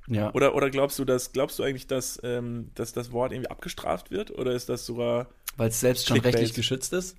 [0.09, 0.33] Ja.
[0.35, 4.11] Oder, oder glaubst du, dass, glaubst du eigentlich, dass, ähm, dass das Wort irgendwie abgestraft
[4.11, 4.31] wird?
[4.31, 5.27] Oder ist das sogar.
[5.57, 6.35] Weil es selbst schon Clickbait.
[6.35, 7.17] rechtlich geschützt ist?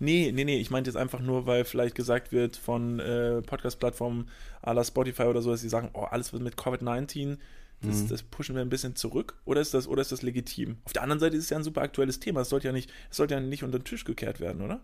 [0.00, 4.28] Nee, nee, nee, ich meinte jetzt einfach nur, weil vielleicht gesagt wird von äh, Podcast-Plattformen
[4.62, 7.38] à la Spotify oder so, dass sie sagen, oh, alles was mit Covid-19,
[7.80, 8.08] das, Mhm.
[8.08, 9.34] das pushen wir ein bisschen zurück.
[9.44, 10.78] Oder ist, das, oder ist das legitim?
[10.84, 12.40] Auf der anderen Seite ist es ja ein super aktuelles Thema.
[12.42, 14.80] Es sollte ja nicht, es sollte ja nicht unter den Tisch gekehrt werden, oder?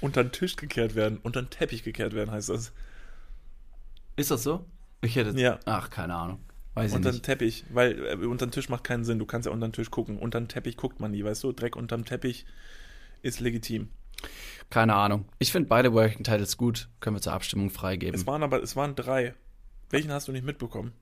[0.00, 2.72] Unter den Tisch gekehrt werden, unter den Teppich gekehrt werden, heißt das.
[4.16, 4.64] Ist das so?
[5.02, 5.38] Ich hätte.
[5.38, 5.58] Ja.
[5.64, 6.40] Ach, keine Ahnung.
[6.74, 7.22] Weiß Unter den.
[7.22, 9.18] Teppich, weil äh, unter den Tisch macht keinen Sinn.
[9.18, 10.18] Du kannst ja unter den Tisch gucken.
[10.18, 11.52] Unter den Teppich guckt man nie, weißt du?
[11.52, 12.44] Dreck unterm Teppich
[13.22, 13.88] ist legitim.
[14.68, 15.26] Keine Ahnung.
[15.38, 16.88] Ich finde beide Working Titles gut.
[17.00, 18.14] Können wir zur Abstimmung freigeben.
[18.14, 19.34] Es waren aber, es waren drei.
[19.90, 20.92] Welchen hast du nicht mitbekommen?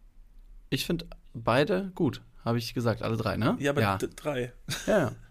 [0.71, 2.23] Ich finde beide gut.
[2.45, 3.57] Habe ich gesagt, alle drei, ne?
[3.59, 3.99] Ja, aber ja.
[3.99, 4.53] drei.
[4.87, 5.13] ja.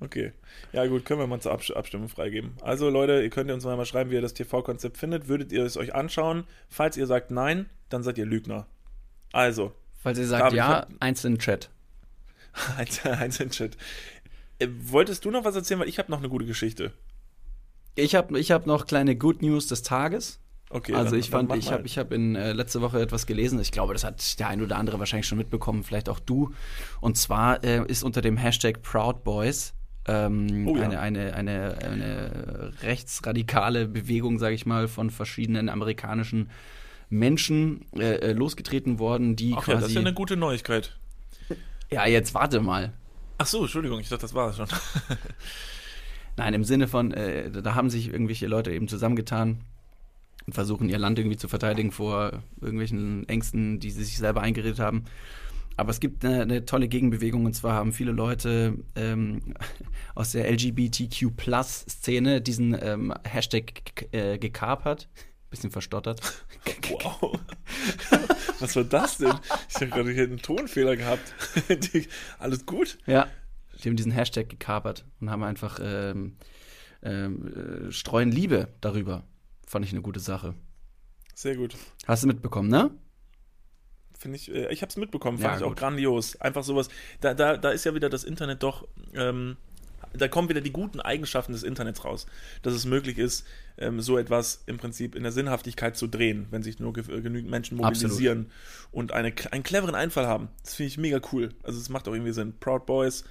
[0.00, 0.32] Okay.
[0.72, 2.52] Ja, gut, können wir mal zur Abs Abstimmung freigeben.
[2.62, 5.28] Also, Leute, ihr könnt uns mal schreiben, wie ihr das TV-Konzept findet.
[5.28, 6.44] Würdet ihr es euch anschauen?
[6.68, 8.66] Falls ihr sagt nein, dann seid ihr Lügner.
[9.32, 11.70] Also, Falls ihr sagt ja, ich eins in den Chat.
[12.76, 13.76] eins, in Chat.
[14.58, 15.80] Äh, wolltest du noch was erzählen?
[15.80, 16.92] Weil ich habe noch eine gute Geschichte.
[17.94, 20.40] Ich habe ich hab noch kleine Good News des Tages.
[20.70, 20.94] Okay.
[20.94, 23.58] also dann- ich fand, ich habe ich hab in äh, letzte Woche etwas gelesen.
[23.60, 26.52] Ich glaube, das hat der ein oder andere wahrscheinlich schon mitbekommen, vielleicht auch du.
[27.00, 29.74] Und zwar äh, ist unter dem Hashtag Proud Boys
[30.08, 30.82] ähm, Oh ja.
[30.84, 36.50] eine, eine, eine, eine rechtsradikale Bewegung, sage ich mal, von verschiedenen amerikanischen
[37.10, 39.94] Menschen äh, äh, losgetreten worden, die Ach ja, das ist quasi.
[39.94, 40.96] ja eine gute Neuigkeit.
[41.90, 42.92] ja, jetzt warte mal.
[43.38, 44.66] Ach so, Entschuldigung, ich dachte, das war es schon.
[46.36, 49.62] Nein, im Sinne von, äh, da haben sich irgendwelche Leute eben zusammengetan
[50.46, 54.78] und versuchen ihr Land irgendwie zu verteidigen vor irgendwelchen Ängsten, die sie sich selber eingeredet
[54.78, 55.04] haben.
[55.78, 59.54] Aber es gibt eine, eine tolle Gegenbewegung und zwar haben viele Leute ähm,
[60.16, 65.08] aus der LGBTQ-Plus-Szene diesen ähm, Hashtag äh, gekapert.
[65.50, 66.20] Bisschen verstottert.
[66.90, 67.38] Wow.
[68.60, 69.32] Was war das denn?
[69.68, 71.34] Ich habe gerade hier einen Tonfehler gehabt.
[72.38, 72.98] Alles gut?
[73.06, 73.26] Ja.
[73.82, 76.36] Die haben diesen Hashtag gekapert und haben einfach ähm,
[77.02, 79.24] ähm, äh, streuen Liebe darüber.
[79.66, 80.54] Fand ich eine gute Sache.
[81.34, 81.76] Sehr gut.
[82.06, 82.90] Hast du mitbekommen, ne?
[84.18, 85.78] Finde ich, äh, ich habe es mitbekommen, fand Ja, ich auch gut.
[85.78, 86.40] grandios.
[86.40, 86.88] Einfach sowas,
[87.20, 89.56] da, da, da ist ja wieder das Internet doch, ähm,
[90.12, 92.26] da kommen wieder die guten Eigenschaften des Internets raus.
[92.62, 93.46] Dass es möglich ist,
[93.76, 97.50] ähm, so etwas im Prinzip in der Sinnhaftigkeit zu drehen, wenn sich nur äh, genügend
[97.50, 98.02] Menschen Absolut.
[98.02, 98.50] mobilisieren
[98.90, 100.48] und eine, einen cleveren Einfall haben.
[100.64, 101.50] Das finde ich mega cool.
[101.62, 102.54] Also es macht auch irgendwie Sinn.
[102.58, 103.24] Proud Boys,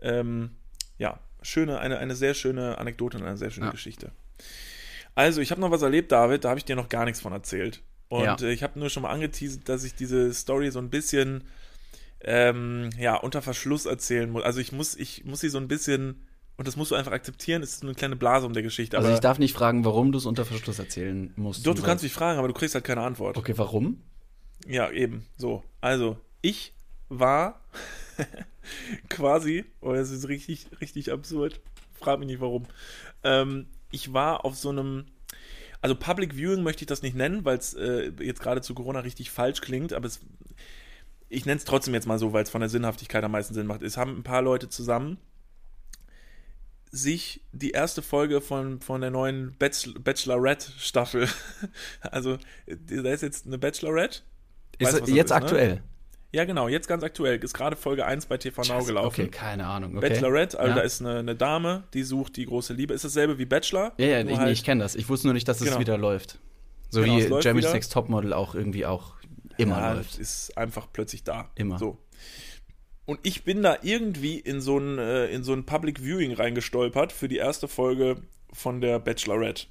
[0.00, 0.50] ähm,
[0.98, 3.72] ja, schöne, eine, eine sehr schöne Anekdote und eine sehr schöne Ja.
[3.72, 4.10] Geschichte.
[5.14, 7.32] Also, ich habe noch was erlebt, David, da habe ich dir noch gar nichts von
[7.32, 7.82] erzählt.
[8.14, 8.36] Und Ja.
[8.40, 11.42] äh, ich habe nur schon mal angeteasert, dass ich diese Story so ein bisschen
[12.20, 14.44] ähm, ja, unter Verschluss erzählen muss.
[14.44, 16.24] Also ich muss, ich muss sie so ein bisschen,
[16.56, 18.96] und das musst du einfach akzeptieren, es ist eine kleine Blase um der Geschichte.
[18.96, 21.66] Also aber ich darf nicht fragen, warum du es unter Verschluss erzählen musst.
[21.66, 23.36] doch, du kannst mich fragen, aber du kriegst halt keine Antwort.
[23.36, 24.00] Okay, warum?
[24.66, 25.26] Ja, eben.
[25.36, 25.64] So.
[25.80, 26.72] Also, ich
[27.08, 27.60] war
[29.08, 31.60] quasi, oh, das ist richtig, richtig absurd.
[31.98, 32.64] Frag mich nicht warum.
[33.24, 35.06] Ähm, ich war auf so einem,
[35.84, 39.00] also Public Viewing möchte ich das nicht nennen, weil es äh, jetzt gerade zu Corona
[39.00, 40.18] richtig falsch klingt, aber es,
[41.28, 43.66] ich nenne es trotzdem jetzt mal so, weil es von der Sinnhaftigkeit am meisten Sinn
[43.66, 43.82] macht.
[43.82, 45.18] Es haben ein paar Leute zusammen
[46.90, 51.28] sich die erste Folge von, von der neuen Bachelor Bachelorette-Staffel,
[52.00, 54.20] also da ist jetzt eine Bachelorette,
[54.78, 55.82] Ist Weißt das jetzt ist, ne?
[56.34, 57.42] Ja, genau, jetzt ganz aktuell.
[57.42, 59.20] Ist gerade Folge 1 bei TV Now Scheiße, gelaufen.
[59.22, 59.96] Okay, keine Ahnung.
[59.96, 60.08] Okay.
[60.08, 60.74] Bachelorette, also Ja.
[60.76, 62.92] da ist eine, eine Dame, die sucht die große Liebe.
[62.94, 63.92] Ist dasselbe wie Bachelor?
[63.98, 64.94] Ja, ja, ich, halt- nee, ich kenne das.
[64.94, 65.78] Ich wusste nur nicht, dass es Genau.
[65.80, 66.38] wieder läuft.
[66.90, 67.72] So Genau, wie Jeremy's.
[67.72, 69.14] Next Topmodel auch irgendwie auch
[69.56, 70.18] immer ja, läuft.
[70.18, 71.50] ist einfach plötzlich da.
[71.54, 71.78] Immer.
[71.78, 71.98] So.
[73.06, 77.12] Und ich bin da irgendwie in so ein, äh, in so ein Public Viewing reingestolpert
[77.12, 78.16] für die erste Folge
[78.52, 79.66] von der Bachelorette.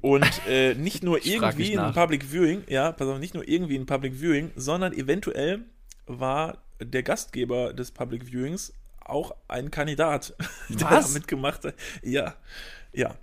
[0.00, 1.94] Und äh, nicht nur irgendwie nach.
[1.94, 5.60] Public Viewing, ja, pass auf, nicht nur irgendwie ein Public Viewing, sondern eventuell
[6.06, 10.34] war der Gastgeber des Public Viewings auch ein Kandidat,
[10.68, 11.74] der da mitgemacht hat.
[12.02, 12.34] Ja,
[12.92, 13.16] ja.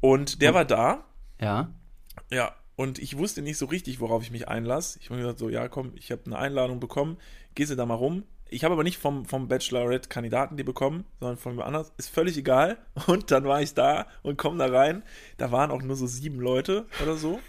[0.00, 1.04] Und der Und- war da
[1.40, 1.70] Ja.
[2.30, 4.98] ja, und ich wusste nicht so richtig, worauf ich mich einlasse.
[5.00, 7.18] Ich habe mir gesagt, so, ja, komm, ich habe eine Einladung bekommen,
[7.54, 8.24] gehst du da mal rum.
[8.52, 11.92] Ich habe aber nicht vom, vom Bachelorette-Kandidaten die bekommen, sondern von jemand anders.
[11.98, 12.78] Ist völlig egal.
[13.06, 15.02] Und dann war ich da und komme da rein.
[15.36, 17.40] Da waren auch nur so sieben Leute oder so.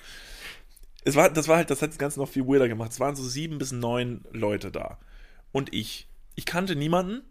[1.04, 2.92] Es war, das war halt, das hat das Ganze noch viel weirder gemacht.
[2.92, 5.00] Es waren so sieben bis neun Leute da.
[5.52, 6.08] und ich.
[6.36, 7.24] Ich kannte niemanden.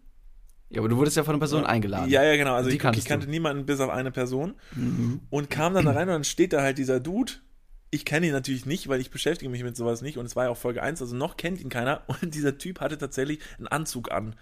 [0.69, 2.09] Ja, aber du wurdest ja von einer Person eingeladen.
[2.09, 2.53] Ja, ja, genau.
[2.53, 3.31] Also Die ich, ich kannte du.
[3.31, 4.53] niemanden bis auf eine Person
[5.29, 7.33] und kam dann da rein und dann steht da halt dieser Dude.
[7.91, 10.45] Ich kenne ihn natürlich nicht, weil ich beschäftige mich mit sowas nicht und es war
[10.45, 13.67] ja auch Folge 1, also noch kennt ihn keiner und dieser Typ hatte tatsächlich einen
[13.67, 14.35] Anzug an.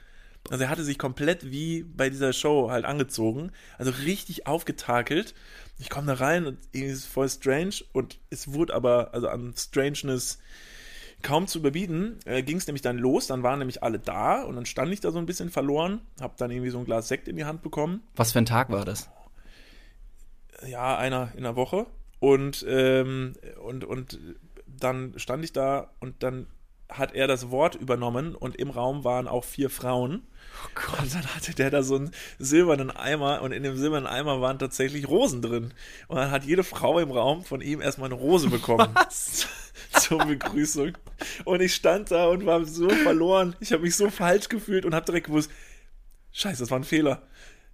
[0.49, 5.33] Also er hatte sich komplett wie bei dieser Show halt angezogen, also richtig aufgetakelt.
[5.79, 9.27] Ich komme da rein und irgendwie ist es voll strange und es wurde aber, also
[9.27, 10.39] an Strangeness
[11.21, 14.55] kaum zu überbieten, äh, ging es nämlich dann los, dann waren nämlich alle da und
[14.55, 17.27] dann stand ich da so ein bisschen verloren, hab dann irgendwie so ein Glas Sekt
[17.27, 19.09] in die Hand bekommen Was für ein Tag war das?
[20.67, 21.87] ja, einer in der Woche.
[22.19, 24.19] Und, ähm, und, und
[24.67, 26.47] dann stand ich da und dann
[26.89, 30.23] hat er das Wort übernommen und im Raum waren auch vier Frauen.
[30.63, 34.41] Oh Und dann hatte der da so einen silbernen Eimer und in dem silbernen Eimer
[34.41, 35.73] waren tatsächlich Rosen drin.
[36.07, 38.89] Und dann hat jede Frau im Raum von ihm erstmal eine Rose bekommen.
[38.93, 39.47] Was?
[39.99, 40.97] Zur Begrüßung.
[41.45, 43.55] Und ich stand da und war so verloren.
[43.59, 45.51] Ich habe mich so falsch gefühlt und habe direkt gewusst,
[46.31, 47.21] scheiße, das war ein Fehler.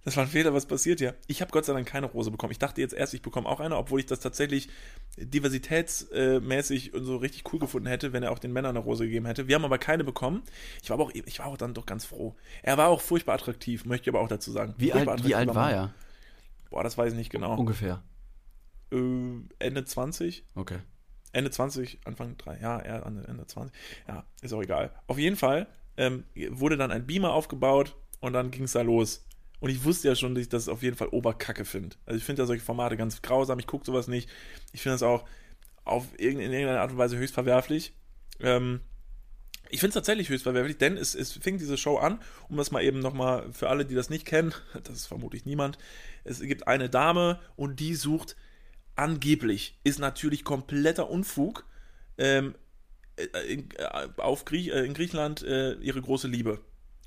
[0.06, 1.16] Das war ein Fehler, was passiert hier?
[1.26, 2.52] Ich habe Gott sei Dank keine Rose bekommen.
[2.52, 4.68] Ich dachte jetzt erst, ich bekomme auch eine, obwohl ich das tatsächlich
[5.16, 9.26] diversitätsmäßig und so richtig cool gefunden hätte, wenn er auch den Männern eine Rose gegeben
[9.26, 9.48] hätte.
[9.48, 10.44] Wir haben aber keine bekommen.
[10.80, 12.36] Ich war aber auch, ich war auch dann doch ganz froh.
[12.62, 14.76] Er war auch furchtbar attraktiv, möchte ich aber auch dazu sagen.
[14.78, 15.72] Wie alt, wie alt war Mann.
[15.74, 15.94] er?
[16.70, 17.56] Boah, das weiß ich nicht genau.
[17.56, 18.00] Ungefähr.
[18.92, 18.98] Äh,
[19.58, 20.44] Ende 20?
[20.54, 20.78] Okay.
[21.32, 23.76] Ende 20, Anfang 3, ja, er Ende 20.
[24.06, 24.92] Ja, ist auch egal.
[25.08, 29.26] Auf jeden Fall ähm, wurde dann ein Beamer aufgebaut und dann ging es da los.
[29.60, 31.96] Und ich wusste ja schon, dass ich das auf jeden Fall Oberkacke finde.
[32.04, 34.28] Also ich finde ja solche Formate ganz grausam, ich gucke sowas nicht.
[34.72, 35.24] Ich finde das auch
[35.84, 37.94] auf irgendeine, in irgendeiner Art und Weise höchst verwerflich.
[38.40, 38.80] Ähm,
[39.68, 42.70] ich finde es tatsächlich höchst verwerflich, denn es, es fing diese Show an, um das
[42.70, 44.54] mal eben nochmal für alle, die das nicht kennen,
[44.84, 45.78] das ist vermutlich niemand,
[46.24, 48.36] es gibt eine Dame und die sucht
[48.94, 51.64] angeblich, ist natürlich kompletter Unfug,
[52.18, 52.54] ähm,
[53.16, 56.60] äh, in, äh, auf Griech, äh, in Griechenland äh, ihre große Liebe.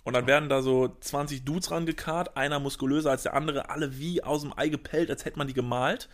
[0.04, 4.24] Und dann werden da so 20 Dudes rangekarrt, einer muskulöser als der andere, alle wie
[4.24, 6.10] aus dem Ei gepellt, als hätte man die gemalt.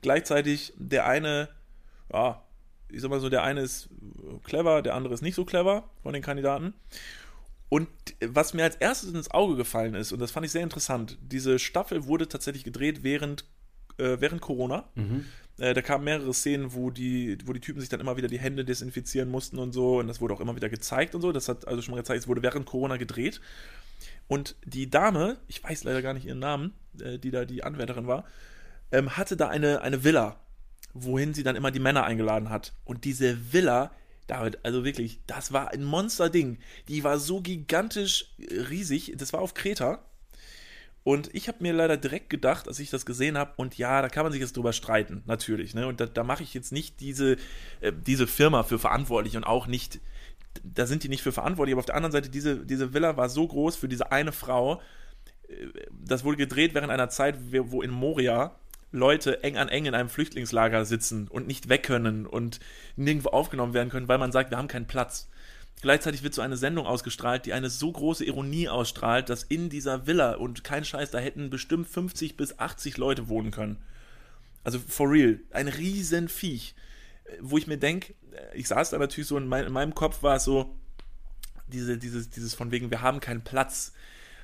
[0.00, 1.48] Gleichzeitig der eine,
[2.12, 2.42] ja,
[2.88, 3.88] ich sag mal so, der eine ist
[4.44, 6.74] clever, der andere ist nicht so clever von den Kandidaten.
[7.68, 7.88] Und
[8.24, 11.58] was mir als erstes ins Auge gefallen ist, und das fand ich sehr interessant, diese
[11.58, 13.44] Staffel wurde tatsächlich gedreht während,
[13.98, 14.88] äh, während Corona.
[15.58, 18.38] Äh, da kamen mehrere Szenen, wo die, wo die Typen sich dann immer wieder die
[18.38, 19.98] Hände desinfizieren mussten und so.
[19.98, 21.32] Und das wurde auch immer wieder gezeigt und so.
[21.32, 23.40] Das hat also schon mal gezeigt, es wurde während Corona gedreht.
[24.28, 28.06] Und die Dame, ich weiß leider gar nicht ihren Namen, äh, die da die Anwärterin
[28.06, 28.24] war,
[28.92, 30.40] ähm, hatte da eine, eine Villa,
[30.94, 32.72] wohin sie dann immer die Männer eingeladen hat.
[32.84, 33.90] Und diese Villa,
[34.26, 36.58] David, also wirklich, das war ein Monsterding.
[36.86, 39.14] Die war so gigantisch äh, riesig.
[39.16, 40.04] Das war auf Kreta.
[41.08, 44.10] Und ich habe mir leider direkt gedacht, als ich das gesehen habe, und ja, da
[44.10, 45.72] kann man sich jetzt drüber streiten, natürlich.
[45.72, 45.86] Ne?
[45.86, 47.38] Und da, da mache ich jetzt nicht diese,
[47.80, 50.02] äh, diese Firma für verantwortlich und auch nicht,
[50.62, 53.30] da sind die nicht für verantwortlich, aber auf der anderen Seite, diese, diese Villa war
[53.30, 54.82] so groß für diese eine Frau.
[55.48, 58.56] Äh, Das wurde gedreht während einer Zeit, wo in Moria
[58.92, 62.60] Leute eng an eng in einem Flüchtlingslager sitzen und nicht weg können und
[62.96, 65.30] nirgendwo aufgenommen werden können, weil man sagt, wir haben keinen Platz.
[65.80, 70.06] Gleichzeitig wird so eine Sendung ausgestrahlt, die eine so große Ironie ausstrahlt, dass in dieser
[70.06, 73.78] Villa und kein Scheiß, da hätten bestimmt 50 bis 80 Leute wohnen können.
[74.64, 76.74] Also for real, ein riesen Viech.
[77.40, 78.14] Wo ich mir denke,
[78.54, 80.74] ich saß da natürlich so, in, mein, in meinem Kopf war es so,
[81.68, 83.92] diese, dieses, dieses von wegen, wir haben keinen Platz.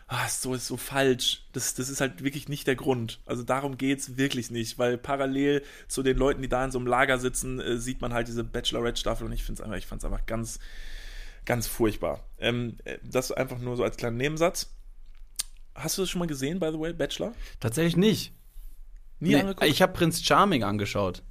[0.07, 1.47] Ah, ist so ist so falsch.
[1.53, 3.21] Das, das ist halt wirklich nicht der Grund.
[3.25, 6.87] Also darum geht's wirklich nicht, weil parallel zu den Leuten, die da in so einem
[6.87, 10.03] Lager sitzen, äh, sieht man halt diese Bachelorette-Staffel und ich finde es einfach, ich fand
[10.03, 10.59] es einfach ganz,
[11.45, 12.21] ganz furchtbar.
[12.39, 14.75] Ähm, äh, das einfach nur so als kleinen Nebensatz.
[15.75, 17.33] Hast du das schon mal gesehen, by the way, Bachelor?
[17.61, 18.33] Tatsächlich nicht.
[19.19, 19.67] Nie Nee, angeguckt?
[19.67, 21.23] ich habe Prinz Charming angeschaut.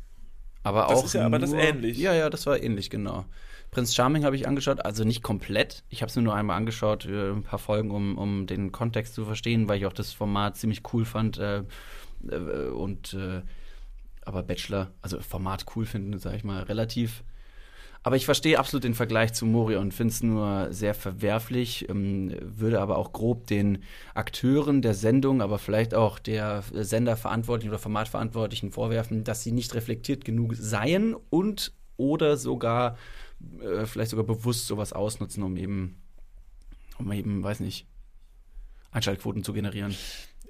[0.64, 1.97] Aber Das auch ist ja aber das nur, ähnlich.
[1.97, 3.26] Ja, ja, das war ähnlich, genau.
[3.72, 5.84] Prinz Charming habe ich angeschaut, also nicht komplett.
[5.89, 9.14] Ich habe es mir nur einmal angeschaut, äh, ein paar Folgen, um, um den Kontext
[9.16, 11.38] zu verstehen, weil ich auch das Format ziemlich cool fand.
[11.38, 11.64] Äh,
[12.30, 13.41] äh, und äh,
[14.26, 17.24] aber Bachelor, also Format cool finden, sage ich mal, relativ.
[18.06, 22.36] Aber ich verstehe absolut den Vergleich zu Moria und finde es nur sehr verwerflich, ähm,
[22.41, 23.82] würde aber auch grob den
[24.14, 30.26] Akteuren der Sendung, aber vielleicht auch der Senderverantwortlichen oder Formatverantwortlichen vorwerfen, dass sie nicht reflektiert
[30.26, 32.97] genug seien und oder sogar
[33.62, 36.01] äh, vielleicht sogar bewusst sowas ausnutzen, um eben,
[36.97, 37.88] um eben, weiß nicht,
[38.91, 39.95] Einschaltquoten zu generieren.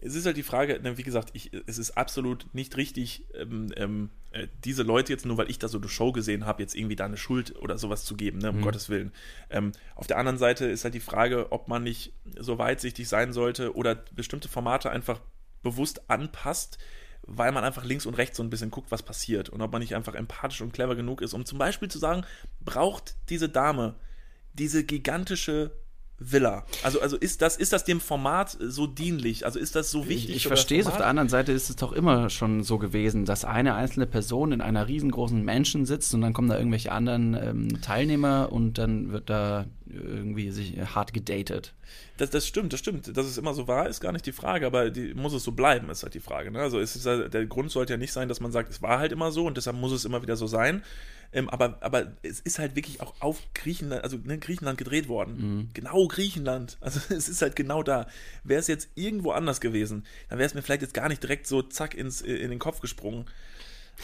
[0.05, 3.71] Es ist halt die Frage, ne, wie gesagt, ich, es ist absolut nicht richtig, ähm,
[3.75, 6.75] ähm, äh, diese Leute jetzt nur, weil ich da so eine Show gesehen habe, jetzt
[6.75, 8.61] irgendwie da eine Schuld oder sowas zu geben, ne, um Mhm.
[8.61, 9.11] Gottes Willen.
[9.49, 13.33] Ähm, auf der anderen Seite ist halt die Frage, ob man nicht so weitsichtig sein
[13.33, 15.19] sollte oder bestimmte Formate einfach
[15.61, 16.77] bewusst anpasst,
[17.25, 19.81] weil man einfach links und rechts so ein bisschen guckt, was passiert und ob man
[19.81, 22.25] nicht einfach empathisch und clever genug ist, um zum Beispiel zu sagen,
[22.59, 23.95] braucht diese Dame
[24.53, 25.71] diese gigantische
[26.19, 26.65] Villa?
[26.83, 29.45] Also, also ist, das, ist das dem Format so dienlich?
[29.45, 30.29] Also ist das so wichtig?
[30.29, 30.87] Ich, ich verstehe es.
[30.87, 34.51] Auf der anderen Seite ist es doch immer schon so gewesen, dass eine einzelne Person
[34.51, 39.11] in einer riesengroßen Mansion sitzt und dann kommen da irgendwelche anderen ähm, Teilnehmer und dann
[39.11, 41.73] wird da irgendwie sich hart gedatet.
[42.17, 43.15] Das, das stimmt, das stimmt.
[43.15, 45.51] Dass es immer so war, ist gar nicht die Frage, aber die, muss es so
[45.51, 46.51] bleiben, ist halt die Frage.
[46.51, 46.59] Ne?
[46.59, 49.31] Also ist, der Grund sollte ja nicht sein, dass man sagt, es war halt immer
[49.31, 50.83] so und deshalb muss es immer wieder so sein.
[51.33, 55.37] Ähm, aber, aber es ist halt wirklich auch auf Griechenland, also ne, Griechenland gedreht worden.
[55.37, 55.69] Mhm.
[55.73, 56.77] Genau Griechenland.
[56.83, 58.07] Also es ist halt genau da.
[58.43, 61.47] Wäre es jetzt irgendwo anders gewesen, dann wäre es mir vielleicht jetzt gar nicht direkt
[61.47, 63.25] so zack ins, in den Kopf gesprungen.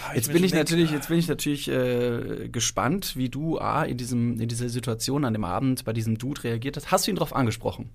[0.07, 3.97] Ah, jetzt, bin ich natürlich, jetzt bin ich natürlich äh, gespannt, wie du A, in,
[3.97, 6.91] diesem, in dieser Situation an dem Abend bei diesem Dude reagiert hast.
[6.91, 7.89] Hast du ihn darauf angesprochen?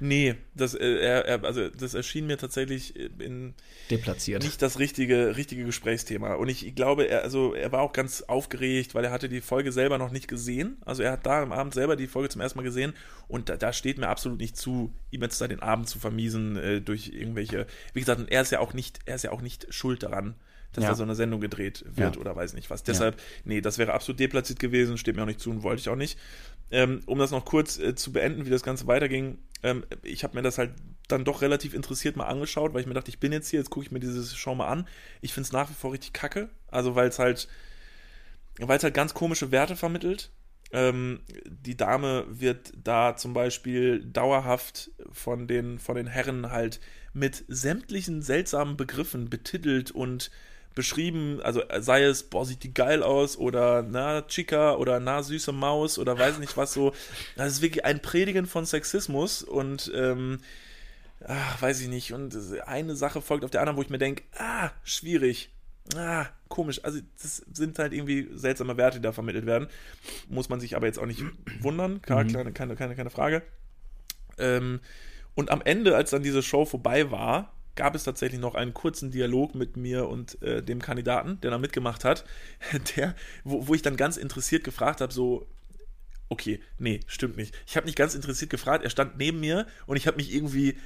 [0.00, 3.54] Nee, das, äh, er, also das erschien mir tatsächlich in
[3.90, 4.42] deplatziert.
[4.42, 6.34] Nicht das richtige, richtige Gesprächsthema.
[6.34, 9.40] Und ich, ich glaube, er, also er war auch ganz aufgeregt, weil er hatte die
[9.40, 10.78] Folge selber noch nicht gesehen.
[10.84, 12.94] Also er hat da am Abend selber die Folge zum ersten Mal gesehen
[13.28, 16.56] und da, da steht mir absolut nicht zu, ihm jetzt da den Abend zu vermiesen
[16.56, 17.66] äh, durch irgendwelche.
[17.92, 20.34] Wie gesagt, er ist ja auch nicht, er ist ja auch nicht schuld daran
[20.74, 20.90] dass ja.
[20.90, 22.20] da so eine Sendung gedreht wird ja.
[22.20, 22.82] oder weiß nicht was.
[22.82, 23.22] Deshalb, ja.
[23.44, 25.96] nee, das wäre absolut deplatziert gewesen, steht mir auch nicht zu und wollte ich auch
[25.96, 26.18] nicht.
[26.70, 30.36] Ähm, um das noch kurz äh, zu beenden, wie das Ganze weiterging, ähm, ich habe
[30.36, 30.72] mir das halt
[31.08, 33.70] dann doch relativ interessiert mal angeschaut, weil ich mir dachte, ich bin jetzt hier, jetzt
[33.70, 34.86] gucke ich mir diese Show mal an.
[35.22, 37.48] Ich finde es nach wie vor richtig kacke, also weil es halt,
[38.58, 40.30] weil es halt ganz komische Werte vermittelt.
[40.70, 46.80] Ähm, die Dame wird da zum Beispiel dauerhaft von den, von den Herren halt
[47.12, 50.30] mit sämtlichen seltsamen Begriffen betitelt und
[50.74, 55.52] beschrieben, also sei es, boah, sieht die geil aus oder na, Chica oder na, süße
[55.52, 56.92] Maus oder weiß nicht was so.
[57.36, 60.40] Das ist wirklich ein Predigen von Sexismus und ähm,
[61.26, 62.12] ach, weiß ich nicht.
[62.12, 65.50] Und eine Sache folgt auf der anderen, wo ich mir denke, ah, schwierig.
[65.96, 66.82] Ah, komisch.
[66.82, 69.68] Also, das sind halt irgendwie seltsame Werte, die da vermittelt werden.
[70.28, 71.22] Muss man sich aber jetzt auch nicht
[71.60, 72.00] wundern.
[72.02, 72.32] Klar, mhm.
[72.32, 73.42] keine, keine, keine, keine Frage.
[74.38, 74.80] Ähm,
[75.34, 79.10] und am Ende, als dann diese Show vorbei war, gab es tatsächlich noch einen kurzen
[79.10, 82.24] Dialog mit mir und äh, dem Kandidaten, der da mitgemacht hat,
[82.96, 85.46] der, wo, wo ich dann ganz interessiert gefragt habe, so,
[86.28, 87.54] okay, nee, stimmt nicht.
[87.66, 90.76] Ich habe nicht ganz interessiert gefragt, er stand neben mir und ich habe mich irgendwie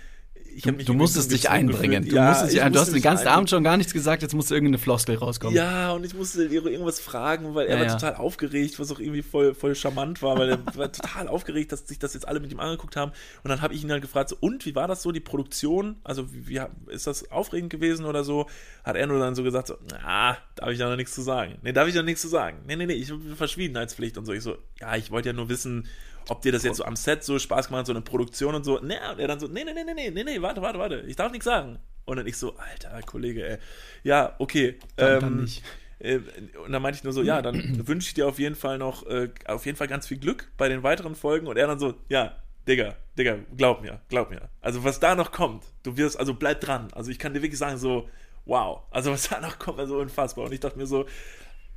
[0.65, 2.09] du, du musstest dich einbringen.
[2.09, 4.35] Du, ja, musstest dich ein, du hast den ganzen Abend schon gar nichts gesagt, jetzt
[4.35, 5.57] musste irgendeine Floskel rauskommen.
[5.57, 7.95] Ja, und ich musste irgendwas fragen, weil er ja, war ja.
[7.95, 11.87] total aufgeregt, was auch irgendwie voll, voll charmant war, weil er war total aufgeregt, dass
[11.87, 13.13] sich das jetzt alle mit ihm angeguckt haben.
[13.43, 15.97] Und dann habe ich ihn halt gefragt, so, und wie war das so, die Produktion?
[16.05, 16.61] Also, wie, wie,
[16.93, 18.47] ist das aufregend gewesen oder so?
[18.85, 19.75] Hat er nur dann so gesagt, so,
[20.05, 21.59] ah, darf ich da noch nichts zu sagen?
[21.63, 22.59] Nee, darf ich da nichts zu sagen?
[22.67, 24.33] Nee, nee, nee, ich habe Verschwiegenheitspflicht und so.
[24.33, 25.87] Ich so, ja, ich wollte ja nur wissen,
[26.29, 28.65] ob dir das jetzt so am Set so Spaß gemacht hat, so eine Produktion und
[28.65, 28.79] so.
[28.81, 31.17] Nee, und er dann so, nee, nee, nee, nee, nee, nee, warte, warte, warte, ich
[31.17, 31.79] darf nichts sagen.
[32.05, 33.59] Und dann ich so, alter Kollege, ey.
[34.03, 34.79] Ja, okay.
[34.97, 35.63] Dann, ähm, dann nicht.
[35.99, 36.21] Äh,
[36.65, 37.55] und dann meinte ich nur so, ja, dann
[37.87, 40.69] wünsche ich dir auf jeden Fall noch, äh, auf jeden Fall ganz viel Glück bei
[40.69, 41.47] den weiteren Folgen.
[41.47, 44.49] Und er dann so, ja, Digga, Digga, glaub mir, glaub mir.
[44.61, 46.89] Also was da noch kommt, du wirst, also bleib dran.
[46.93, 48.09] Also ich kann dir wirklich sagen, so,
[48.45, 48.83] wow.
[48.91, 50.45] Also was da noch kommt, also unfassbar.
[50.45, 51.07] Und ich dachte mir so,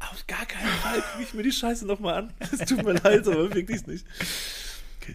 [0.09, 2.33] auf gar keinen Fall gucke ich mir die Scheiße nochmal an.
[2.51, 4.05] Es tut mir leid, aber wirklich nicht.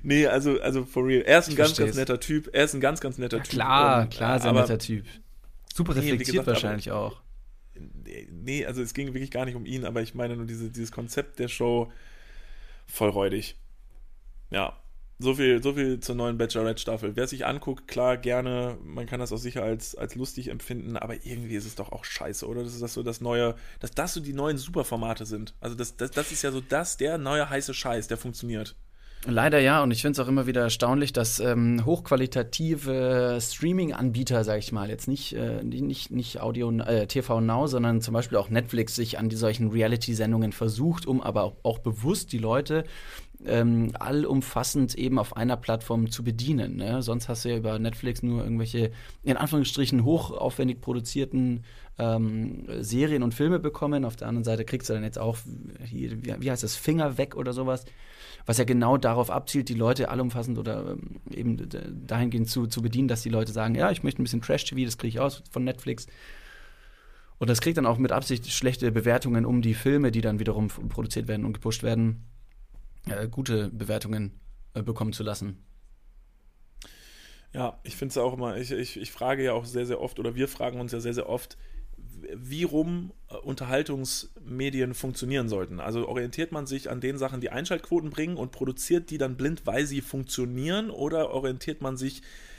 [0.02, 1.22] Nee, also, also for real.
[1.22, 2.50] Er ist ein ich ganz, ganz netter Typ.
[2.52, 3.52] Er ist ein ganz, ganz netter ja, Typ.
[3.52, 5.04] Klar, und, klar, sehr aber, netter Typ.
[5.72, 7.20] Super reflektiert nee, gesagt, wahrscheinlich aber, auch.
[8.30, 10.92] Nee, also es ging wirklich gar nicht um ihn, aber ich meine nur diese, dieses
[10.92, 11.92] Konzept der Show
[12.86, 13.56] voll räudig.
[14.50, 14.78] Ja,
[15.18, 17.16] so viel, so viel zur neuen Bachelorette-Staffel.
[17.16, 18.76] Wer sich anguckt, klar, gerne.
[18.82, 22.04] Man kann das auch sicher als, als lustig empfinden, aber irgendwie ist es doch auch
[22.04, 22.62] scheiße, oder?
[22.62, 25.54] Das ist das so das neue, dass das so die neuen Superformate sind.
[25.60, 28.76] Also das, das, das ist ja so das, der neue heiße Scheiß, der funktioniert.
[29.28, 34.58] Leider ja, und ich finde es auch immer wieder erstaunlich, dass ähm, hochqualitative Streaming-Anbieter, sag
[34.58, 38.50] ich mal, jetzt nicht, äh, nicht, nicht Audio, äh, TV Now, sondern zum Beispiel auch
[38.50, 42.84] Netflix sich an die solchen Reality-Sendungen versucht, um aber auch, auch bewusst die Leute
[43.44, 46.76] ähm, allumfassend eben auf einer Plattform zu bedienen.
[46.76, 47.02] Ne?
[47.02, 48.90] Sonst hast du ja über Netflix nur irgendwelche,
[49.22, 51.64] in Anführungsstrichen, hochaufwendig produzierten
[51.98, 54.04] ähm, Serien und Filme bekommen.
[54.04, 55.38] Auf der anderen Seite kriegst du dann jetzt auch,
[55.84, 57.84] hier, wie, wie heißt das, Finger weg oder sowas
[58.46, 61.68] was ja genau darauf abzielt, die Leute allumfassend oder ähm, eben
[62.06, 64.96] dahingehend zu, zu bedienen, dass die Leute sagen, ja, ich möchte ein bisschen Trash-TV, das
[64.96, 66.06] kriege ich aus von Netflix.
[67.38, 70.68] Und das kriegt dann auch mit Absicht schlechte Bewertungen, um die Filme, die dann wiederum
[70.68, 72.24] produziert werden und gepusht werden,
[73.06, 74.40] äh, gute Bewertungen
[74.74, 75.62] äh, bekommen zu lassen.
[77.52, 80.18] Ja, ich finde es auch immer, ich, ich, ich frage ja auch sehr, sehr oft,
[80.18, 81.56] oder wir fragen uns ja sehr, sehr oft,
[82.34, 85.80] wie rum äh, Unterhaltungsmedien funktionieren sollten.
[85.80, 89.66] Also orientiert man sich an den Sachen, die Einschaltquoten bringen und produziert die dann blind,
[89.66, 92.55] weil sie funktionieren, oder orientiert man sich äh,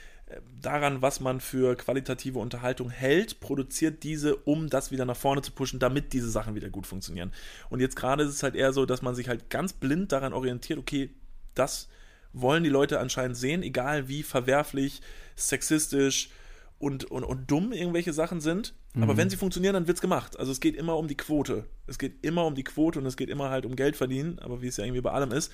[0.61, 5.51] daran, was man für qualitative Unterhaltung hält, produziert diese, um das wieder nach vorne zu
[5.51, 7.31] pushen, damit diese Sachen wieder gut funktionieren.
[7.69, 10.33] Und jetzt gerade ist es halt eher so, dass man sich halt ganz blind daran
[10.33, 11.11] orientiert, okay,
[11.55, 11.87] das
[12.33, 15.01] wollen die Leute anscheinend sehen, egal wie verwerflich,
[15.35, 16.29] sexistisch
[16.77, 18.73] und, und, und dumm irgendwelche Sachen sind.
[18.93, 19.03] Mhm.
[19.03, 20.37] Aber wenn sie funktionieren, dann wird es gemacht.
[20.37, 21.65] Also es geht immer um die Quote.
[21.87, 24.61] Es geht immer um die Quote und es geht immer halt um Geld verdienen, aber
[24.61, 25.51] wie es ja irgendwie bei allem ist.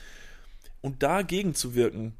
[0.82, 2.16] Und dagegen zu wirken,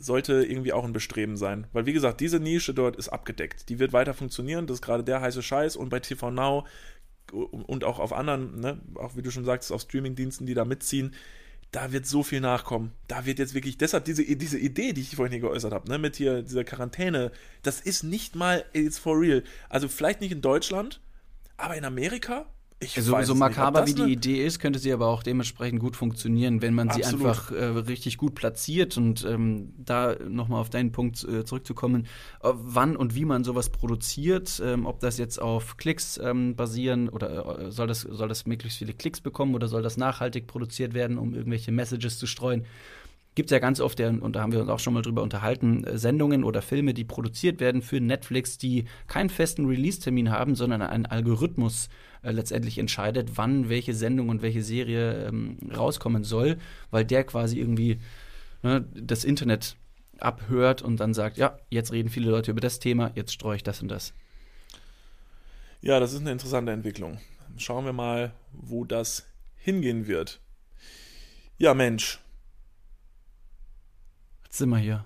[0.00, 1.66] sollte irgendwie auch ein Bestreben sein.
[1.72, 3.68] Weil, wie gesagt, diese Nische dort ist abgedeckt.
[3.68, 4.66] Die wird weiter funktionieren.
[4.66, 5.76] Das ist gerade der heiße Scheiß.
[5.76, 6.66] Und bei TV Now
[7.32, 11.14] und auch auf anderen, ne, auch wie du schon sagst, auf Streamingdiensten, die da mitziehen,
[11.70, 12.92] da wird so viel nachkommen.
[13.06, 15.98] Da wird jetzt wirklich, deshalb diese, diese Idee, die ich vorhin hier geäußert habe, ne,
[15.98, 17.30] mit hier dieser Quarantäne,
[17.62, 19.44] das ist nicht mal, it's for real.
[19.68, 21.00] Also vielleicht nicht in Deutschland,
[21.56, 22.46] aber in Amerika,
[22.82, 26.62] ich also, so makaber wie die Idee ist, könnte sie aber auch dementsprechend gut funktionieren,
[26.62, 27.08] wenn man Absolut.
[27.08, 28.96] sie einfach äh, richtig gut platziert.
[28.96, 32.06] Und ähm, da nochmal auf deinen Punkt äh, zurückzukommen,
[32.42, 37.10] äh, wann und wie man sowas produziert, ähm, ob das jetzt auf Klicks ähm, basieren
[37.10, 40.94] oder äh, soll, das, soll das möglichst viele Klicks bekommen oder soll das nachhaltig produziert
[40.94, 42.64] werden, um irgendwelche Messages zu streuen
[43.36, 45.84] gibt es ja ganz oft, und da haben wir uns auch schon mal drüber unterhalten,
[45.84, 50.82] äh, Sendungen oder Filme, die produziert werden für Netflix, die keinen festen Release-Termin haben, sondern
[50.82, 51.88] ein Algorithmus
[52.22, 56.58] äh, letztendlich entscheidet, wann welche Sendung und welche Serie ähm, rauskommen soll,
[56.90, 57.98] weil der quasi irgendwie
[58.62, 59.76] ne, das Internet
[60.18, 63.62] abhört und dann sagt, ja, jetzt reden viele Leute über das Thema, jetzt streue ich
[63.62, 64.12] das und das.
[65.80, 67.18] Ja, das ist eine interessante Entwicklung.
[67.56, 70.40] Schauen wir mal, wo das hingehen wird.
[71.58, 72.20] Ja, Mensch,
[74.50, 75.04] Jetzt sind wir hier.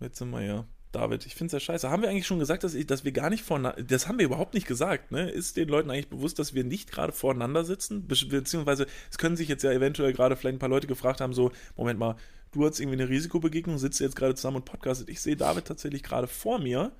[0.00, 0.66] Jetzt sind wir hier.
[0.92, 1.90] David, ich finde es ja scheiße.
[1.90, 4.26] Haben wir eigentlich schon gesagt, dass, ich, dass wir gar nicht voneinander, das haben wir
[4.26, 5.30] überhaupt nicht gesagt, ne?
[5.30, 8.06] Ist den Leuten eigentlich bewusst, dass wir nicht gerade voreinander sitzen?
[8.06, 11.32] Be beziehungsweise, es können sich jetzt ja eventuell gerade vielleicht ein paar Leute gefragt haben,
[11.32, 12.16] so, Moment mal,
[12.52, 15.08] du hast irgendwie eine Risikobegegnung, sitzt jetzt gerade zusammen und podcastet.
[15.08, 16.92] Ich sehe David tatsächlich gerade vor mir.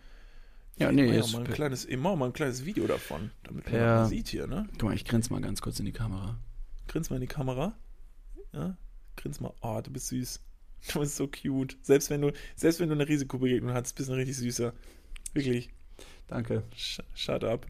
[0.79, 4.05] Ja, nee, ich mal ein kleines, ich mal ein kleines Video davon, damit man ja,
[4.07, 4.67] sieht hier, ne?
[4.73, 6.39] Guck mal, ich grinse mal ganz kurz in die Kamera.
[6.89, 7.77] Grins mal in die Kamera.
[8.53, 8.77] Ja,
[9.17, 9.53] grins mal.
[9.61, 10.41] Oh, du bist süß.
[10.93, 11.77] Du bist so cute.
[11.83, 14.73] Selbst wenn du, selbst wenn du eine Risikobegegnung hast, bist du ein richtig süßer.
[15.33, 15.71] Wirklich.
[16.29, 16.63] Danke.
[16.75, 17.67] Sh shut up.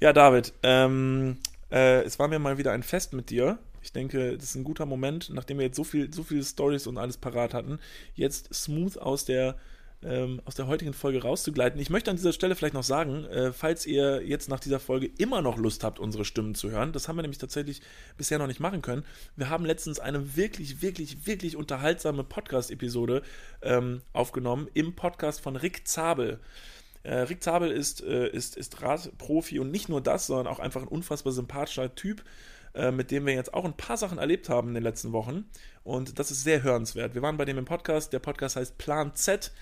[0.00, 1.38] Ja, David, ähm,
[1.70, 3.58] äh, es war mir mal wieder ein Fest mit dir.
[3.82, 6.86] Ich denke, das ist ein guter Moment, nachdem wir jetzt so viel, so viele Stories
[6.86, 7.78] und alles parat hatten,
[8.14, 9.56] jetzt smooth aus der
[10.04, 11.80] ähm, aus der heutigen Folge rauszugleiten.
[11.80, 15.10] Ich möchte an dieser Stelle vielleicht noch sagen, äh, falls ihr jetzt nach dieser Folge
[15.18, 17.80] immer noch Lust habt, unsere Stimmen zu hören, das haben wir nämlich tatsächlich
[18.16, 19.04] bisher noch nicht machen können.
[19.36, 23.22] Wir haben letztens eine wirklich, wirklich, wirklich unterhaltsame Podcast-Episode
[23.62, 26.38] ähm, aufgenommen im Podcast von Rick Zabel.
[27.02, 30.82] Äh, Rick Zabel ist, äh, ist, ist Radprofi und nicht nur das, sondern auch einfach
[30.82, 32.22] ein unfassbar sympathischer Typ
[32.74, 35.44] äh, mit dem wir jetzt auch ein paar Sachen erlebt haben in den letzten Wochen.
[35.84, 37.14] Und das ist sehr hörenswert.
[37.14, 38.12] Wir waren bei dem im Podcast.
[38.12, 39.52] Der Podcast heißt Plan Z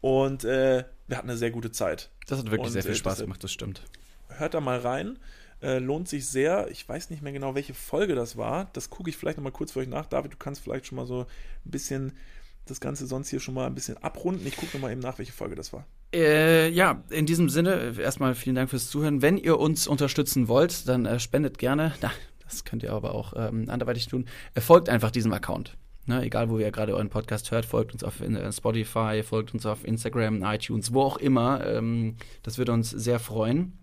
[0.00, 2.10] und äh, wir hatten eine sehr gute Zeit.
[2.26, 3.82] Das hat wirklich und, sehr viel äh, Spaß das, gemacht, das stimmt.
[4.28, 5.18] Hört da mal rein.
[5.62, 6.68] Äh, lohnt sich sehr.
[6.70, 8.70] Ich weiß nicht mehr genau, welche Folge das war.
[8.72, 10.06] Das gucke ich vielleicht nochmal kurz für euch nach.
[10.06, 12.12] David, du kannst vielleicht schon mal so ein bisschen
[12.64, 14.46] das Ganze sonst hier schon mal ein bisschen abrunden.
[14.46, 15.86] Ich gucke nochmal eben nach, welche Folge das war.
[16.14, 19.22] Äh, ja, in diesem Sinne, erstmal vielen Dank fürs Zuhören.
[19.22, 21.94] Wenn ihr uns unterstützen wollt, dann äh, spendet gerne.
[22.00, 22.10] Na,
[22.42, 24.26] das könnt ihr aber auch ähm, anderweitig tun.
[24.58, 25.76] Folgt einfach diesem Account.
[26.06, 29.66] Ne, egal, wo ihr gerade euren Podcast hört, folgt uns auf äh, Spotify, folgt uns
[29.66, 31.64] auf Instagram, iTunes, wo auch immer.
[31.66, 33.78] Ähm, das würde uns sehr freuen.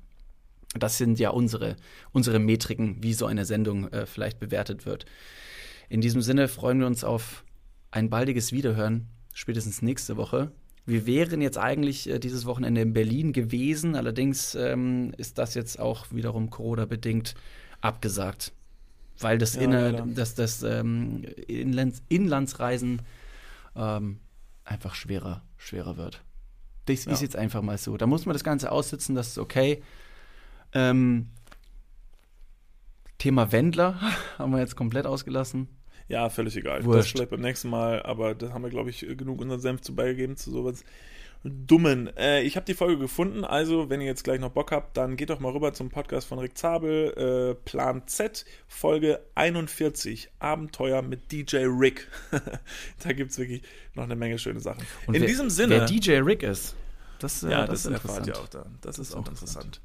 [0.78, 1.76] Das sind ja unsere,
[2.12, 5.06] unsere Metriken, wie so eine Sendung äh, vielleicht bewertet wird.
[5.90, 7.46] In diesem Sinne freuen wir uns auf
[7.92, 10.52] ein baldiges Wiederhören, spätestens nächste Woche.
[10.86, 15.80] Wir wären jetzt eigentlich äh, dieses Wochenende in Berlin gewesen, allerdings ähm, ist das jetzt
[15.80, 17.36] auch wiederum Corona-bedingt
[17.80, 18.54] abgesagt
[19.20, 23.02] weil das, ja, inner, das, das ähm, Inlands, Inlandsreisen
[23.76, 24.20] ähm,
[24.64, 26.24] einfach schwerer, schwerer wird.
[26.86, 27.12] Das ja.
[27.12, 27.98] ist jetzt einfach mal so.
[27.98, 29.84] Da muss man das Ganze aussitzen, das ist okay.
[30.74, 31.28] Ähm,
[33.18, 34.00] Thema Wendler
[34.38, 35.68] haben wir jetzt komplett ausgelassen.
[36.08, 36.86] Ja, völlig egal.
[36.86, 37.00] Wurscht.
[37.00, 39.94] Das vielleicht beim nächsten Mal, aber da haben wir, glaube ich, genug unseren Senf zu
[39.94, 40.86] beigegeben zu sowas.
[41.68, 42.16] Dummen.
[42.18, 45.18] Äh, ich habe die Folge gefunden, also wenn ihr jetzt gleich noch Bock habt, dann
[45.18, 51.02] geht doch mal rüber zum Podcast von Rick Zabel, äh, Plan Z, Folge 41, Abenteuer
[51.02, 52.08] mit DJ Rick.
[53.04, 53.62] da gibt es wirklich
[53.94, 54.86] noch eine Menge schöne Sachen.
[55.06, 55.76] Und In wer, diesem Sinne.
[55.76, 56.76] Wer DJ Rick ist.
[57.20, 58.66] Das, äh, ja, das, das erfahrt ihr auch da.
[58.82, 59.66] Das, das ist auch interessant.
[59.66, 59.82] interessant.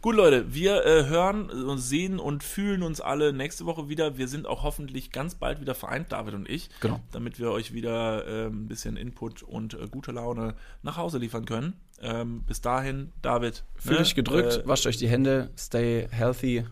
[0.00, 4.16] Gut, Leute, wir äh, hören und sehen und fühlen uns alle nächste Woche wieder.
[4.18, 6.70] Wir sind auch hoffentlich ganz bald wieder vereint, David und ich.
[6.80, 7.00] Genau.
[7.12, 11.44] Damit wir euch wieder äh, ein bisschen Input und äh, gute Laune nach Hause liefern
[11.44, 11.74] können.
[12.00, 13.64] Ähm, bis dahin, David.
[13.76, 14.02] Fühlt ne?
[14.02, 16.66] euch gedrückt, äh, wascht euch die Hände, stay healthy.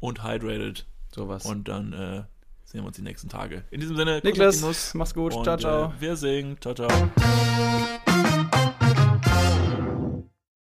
[0.00, 0.86] Und hydrated.
[1.14, 1.44] Sowas.
[1.44, 2.22] Und dann äh,
[2.64, 3.64] sehen wir uns die nächsten Tage.
[3.70, 5.32] In diesem Sinne, Niklas, mach's gut.
[5.44, 5.92] ciao, ciao.
[5.98, 6.56] wir singen.
[6.60, 6.88] Ciao, ciao.